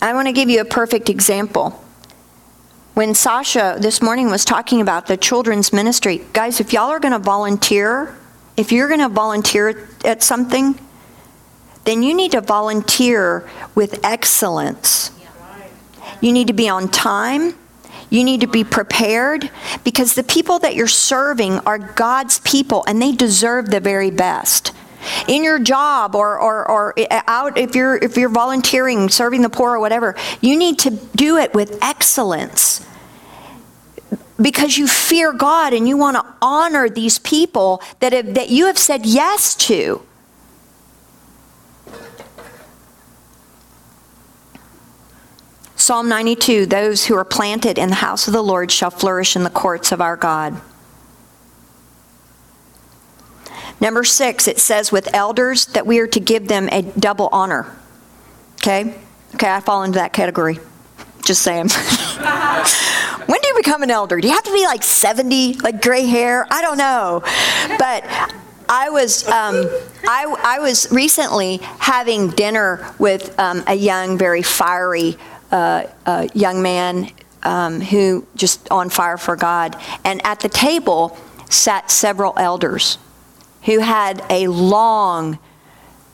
I 0.05 0.13
want 0.13 0.27
to 0.27 0.33
give 0.33 0.51
you 0.51 0.61
a 0.61 0.65
perfect 0.65 1.09
example. 1.09 1.71
When 2.93 3.15
Sasha 3.15 3.75
this 3.79 4.03
morning 4.03 4.29
was 4.29 4.45
talking 4.45 4.79
about 4.79 5.07
the 5.07 5.17
children's 5.17 5.73
ministry, 5.73 6.21
guys, 6.31 6.59
if 6.59 6.71
y'all 6.73 6.91
are 6.91 6.99
going 6.99 7.13
to 7.13 7.17
volunteer, 7.17 8.15
if 8.55 8.71
you're 8.71 8.87
going 8.87 8.99
to 8.99 9.09
volunteer 9.09 9.89
at 10.05 10.21
something, 10.21 10.79
then 11.85 12.03
you 12.03 12.13
need 12.13 12.33
to 12.33 12.41
volunteer 12.41 13.49
with 13.73 13.99
excellence. 14.05 15.09
You 16.21 16.31
need 16.31 16.45
to 16.49 16.53
be 16.53 16.69
on 16.69 16.87
time. 16.87 17.55
You 18.11 18.23
need 18.23 18.41
to 18.41 18.47
be 18.47 18.63
prepared 18.63 19.49
because 19.83 20.13
the 20.13 20.23
people 20.23 20.59
that 20.59 20.75
you're 20.75 20.85
serving 20.85 21.57
are 21.61 21.79
God's 21.79 22.37
people 22.41 22.83
and 22.87 23.01
they 23.01 23.11
deserve 23.11 23.71
the 23.71 23.79
very 23.79 24.11
best 24.11 24.71
in 25.27 25.43
your 25.43 25.59
job 25.59 26.15
or, 26.15 26.39
or, 26.39 26.69
or 26.69 26.93
out 27.27 27.57
if 27.57 27.75
you're 27.75 27.97
if 27.97 28.17
you're 28.17 28.29
volunteering 28.29 29.09
serving 29.09 29.41
the 29.41 29.49
poor 29.49 29.71
or 29.71 29.79
whatever 29.79 30.15
you 30.41 30.57
need 30.57 30.79
to 30.79 30.91
do 31.15 31.37
it 31.37 31.53
with 31.53 31.77
excellence 31.81 32.85
because 34.41 34.77
you 34.77 34.87
fear 34.87 35.31
god 35.31 35.73
and 35.73 35.87
you 35.87 35.97
want 35.97 36.15
to 36.15 36.25
honor 36.41 36.89
these 36.89 37.19
people 37.19 37.81
that 37.99 38.13
have, 38.13 38.33
that 38.33 38.49
you 38.49 38.65
have 38.65 38.77
said 38.77 39.05
yes 39.05 39.55
to 39.55 40.01
Psalm 45.85 46.09
92 46.09 46.65
Those 46.65 47.05
who 47.05 47.15
are 47.15 47.23
planted 47.23 47.77
in 47.77 47.89
the 47.89 47.95
house 47.95 48.25
of 48.25 48.33
the 48.33 48.41
Lord 48.41 48.71
shall 48.71 48.89
flourish 48.89 49.35
in 49.35 49.43
the 49.43 49.51
courts 49.51 49.91
of 49.91 50.01
our 50.01 50.15
God. 50.15 50.59
Number 53.85 54.03
six, 54.03 54.47
it 54.47 54.57
says 54.57 54.91
with 54.91 55.13
elders 55.13 55.67
that 55.67 55.85
we 55.85 55.99
are 55.99 56.07
to 56.07 56.19
give 56.19 56.47
them 56.47 56.67
a 56.71 56.81
double 56.81 57.29
honor. 57.31 57.71
Okay? 58.55 58.95
Okay, 59.35 59.47
I 59.47 59.59
fall 59.59 59.83
into 59.83 59.99
that 59.99 60.11
category. 60.11 60.57
Just 61.23 61.43
saying. 61.43 61.69
when 63.27 63.41
do 63.41 63.47
you 63.47 63.53
become 63.55 63.83
an 63.83 63.91
elder? 63.91 64.19
Do 64.19 64.27
you 64.27 64.33
have 64.33 64.43
to 64.45 64.51
be 64.51 64.65
like 64.65 64.81
70, 64.81 65.59
like 65.59 65.83
gray 65.83 66.07
hair? 66.07 66.47
I 66.49 66.63
don't 66.63 66.79
know. 66.79 67.21
But 67.77 68.05
I 68.67 68.89
was 68.89 69.27
um, 69.27 69.69
I, 70.07 70.35
I 70.43 70.57
was 70.57 70.91
recently 70.91 71.57
having 71.77 72.31
dinner 72.31 72.91
with 72.97 73.39
um, 73.39 73.63
a 73.67 73.75
young, 73.75 74.17
very 74.17 74.41
fiery 74.41 75.15
uh, 75.51 75.83
uh, 76.07 76.27
young 76.33 76.63
man 76.63 77.11
um, 77.43 77.81
who 77.81 78.25
just 78.35 78.67
on 78.71 78.89
fire 78.89 79.19
for 79.19 79.35
God, 79.35 79.79
and 80.03 80.25
at 80.25 80.39
the 80.39 80.49
table 80.49 81.15
sat 81.51 81.91
several 81.91 82.33
elders 82.37 82.97
who 83.65 83.79
had 83.79 84.23
a 84.29 84.47
long, 84.47 85.39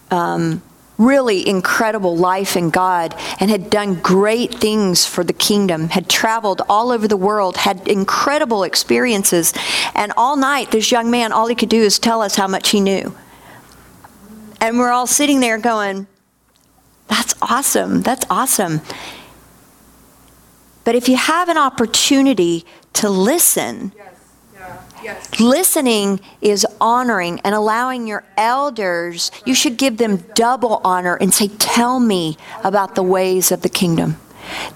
um, 0.10 0.62
really 0.98 1.48
incredible 1.48 2.16
life 2.16 2.56
in 2.56 2.70
God 2.70 3.16
and 3.40 3.50
had 3.50 3.70
done 3.70 3.96
great 3.96 4.56
things 4.56 5.06
for 5.06 5.24
the 5.24 5.34
kingdom, 5.34 5.90
had 5.90 6.08
traveled 6.10 6.62
all 6.70 6.92
over 6.92 7.08
the 7.08 7.18
world, 7.18 7.58
had 7.58 7.88
incredible 7.88 8.64
experiences. 8.64 9.54
And 9.96 10.14
all 10.16 10.38
night, 10.38 10.72
this 10.72 10.92
young 10.92 11.12
man, 11.12 11.32
all 11.32 11.48
he 11.48 11.56
could 11.56 11.70
do 11.70 11.82
is 11.82 12.00
tell 12.00 12.22
us 12.22 12.36
how 12.36 12.48
much 12.48 12.70
he 12.70 12.80
knew. 12.80 13.16
And 14.62 14.78
we're 14.78 14.92
all 14.92 15.08
sitting 15.08 15.40
there 15.40 15.58
going, 15.58 16.08
That's 17.08 17.34
awesome. 17.42 18.02
That's 18.02 18.26
awesome. 18.30 18.82
But 20.84 20.96
if 20.96 21.10
you 21.10 21.16
have 21.16 21.50
an 21.50 21.58
opportunity 21.58 22.66
to 22.94 23.10
listen, 23.10 23.92
yes 23.96 24.11
Yes. 25.04 25.40
Listening 25.40 26.20
is 26.42 26.66
honoring 26.80 27.40
and 27.44 27.56
allowing 27.56 28.08
your 28.08 28.24
elders, 28.38 29.32
you 29.46 29.56
should 29.56 29.78
give 29.78 29.98
them 29.98 30.18
double 30.36 30.82
honor 30.84 31.16
and 31.16 31.34
say, 31.34 31.48
Tell 31.48 32.00
me 32.00 32.38
about 32.64 32.96
the 32.96 33.04
ways 33.04 33.52
of 33.52 33.62
the 33.62 33.70
kingdom. 33.70 34.18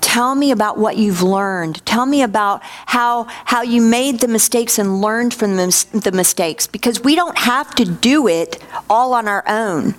Tell 0.02 0.36
me 0.36 0.52
about 0.52 0.78
what 0.78 0.98
you've 0.98 1.22
learned. 1.22 1.86
Tell 1.86 2.06
me 2.06 2.22
about 2.22 2.62
how, 2.64 3.24
how 3.46 3.62
you 3.62 3.82
made 3.82 4.20
the 4.20 4.28
mistakes 4.28 4.80
and 4.80 5.02
learned 5.02 5.34
from 5.34 5.56
the 5.56 6.12
mistakes 6.14 6.68
because 6.68 7.02
we 7.02 7.16
don't 7.16 7.38
have 7.38 7.74
to 7.76 7.86
do 7.86 8.28
it 8.28 8.64
all 8.90 9.14
on 9.14 9.28
our 9.28 9.44
own. 9.48 9.96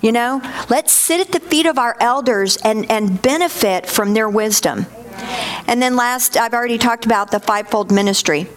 You 0.00 0.12
know, 0.12 0.42
let's 0.68 0.92
sit 0.92 1.20
at 1.20 1.32
the 1.32 1.40
feet 1.40 1.66
of 1.66 1.78
our 1.78 1.96
elders 2.00 2.56
and, 2.58 2.90
and 2.90 3.20
benefit 3.22 3.86
from 3.86 4.14
their 4.14 4.28
wisdom. 4.28 4.86
And 5.66 5.80
then 5.80 5.96
last, 5.96 6.36
I've 6.36 6.52
already 6.52 6.76
talked 6.76 7.06
about 7.06 7.30
the 7.30 7.40
fivefold 7.40 7.90
ministry. 7.90 8.48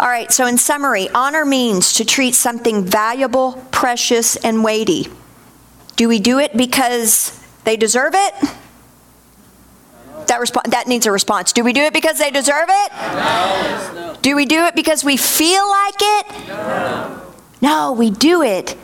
All 0.00 0.06
right, 0.06 0.30
so 0.32 0.46
in 0.46 0.58
summary, 0.58 1.08
honor 1.10 1.44
means 1.44 1.94
to 1.94 2.04
treat 2.04 2.36
something 2.36 2.84
valuable, 2.84 3.64
precious, 3.72 4.36
and 4.36 4.62
weighty. 4.62 5.08
Do 5.96 6.08
we 6.08 6.20
do 6.20 6.38
it 6.38 6.56
because 6.56 7.36
they 7.64 7.76
deserve 7.76 8.14
it? 8.14 8.34
That, 10.28 10.40
resp- 10.40 10.70
that 10.70 10.86
needs 10.86 11.06
a 11.06 11.10
response. 11.10 11.52
Do 11.52 11.64
we 11.64 11.72
do 11.72 11.80
it 11.82 11.92
because 11.92 12.18
they 12.18 12.30
deserve 12.30 12.68
it? 12.68 12.92
No. 12.92 14.16
Do 14.22 14.36
we 14.36 14.46
do 14.46 14.66
it 14.66 14.76
because 14.76 15.02
we 15.02 15.16
feel 15.16 15.68
like 15.68 15.94
it? 15.98 16.48
No. 16.48 17.22
No, 17.60 17.92
we 17.92 18.10
do 18.10 18.42
it 18.42 18.76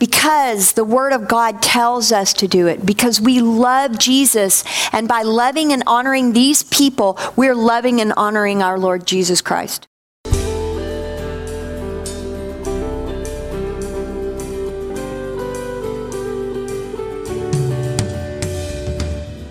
because 0.00 0.72
the 0.72 0.84
Word 0.84 1.12
of 1.12 1.28
God 1.28 1.62
tells 1.62 2.10
us 2.10 2.32
to 2.32 2.48
do 2.48 2.66
it, 2.66 2.84
because 2.84 3.20
we 3.20 3.40
love 3.40 3.96
Jesus. 4.00 4.64
And 4.90 5.06
by 5.06 5.22
loving 5.22 5.72
and 5.72 5.84
honoring 5.86 6.32
these 6.32 6.64
people, 6.64 7.16
we're 7.36 7.54
loving 7.54 8.00
and 8.00 8.12
honoring 8.16 8.64
our 8.64 8.80
Lord 8.80 9.06
Jesus 9.06 9.40
Christ. 9.40 9.86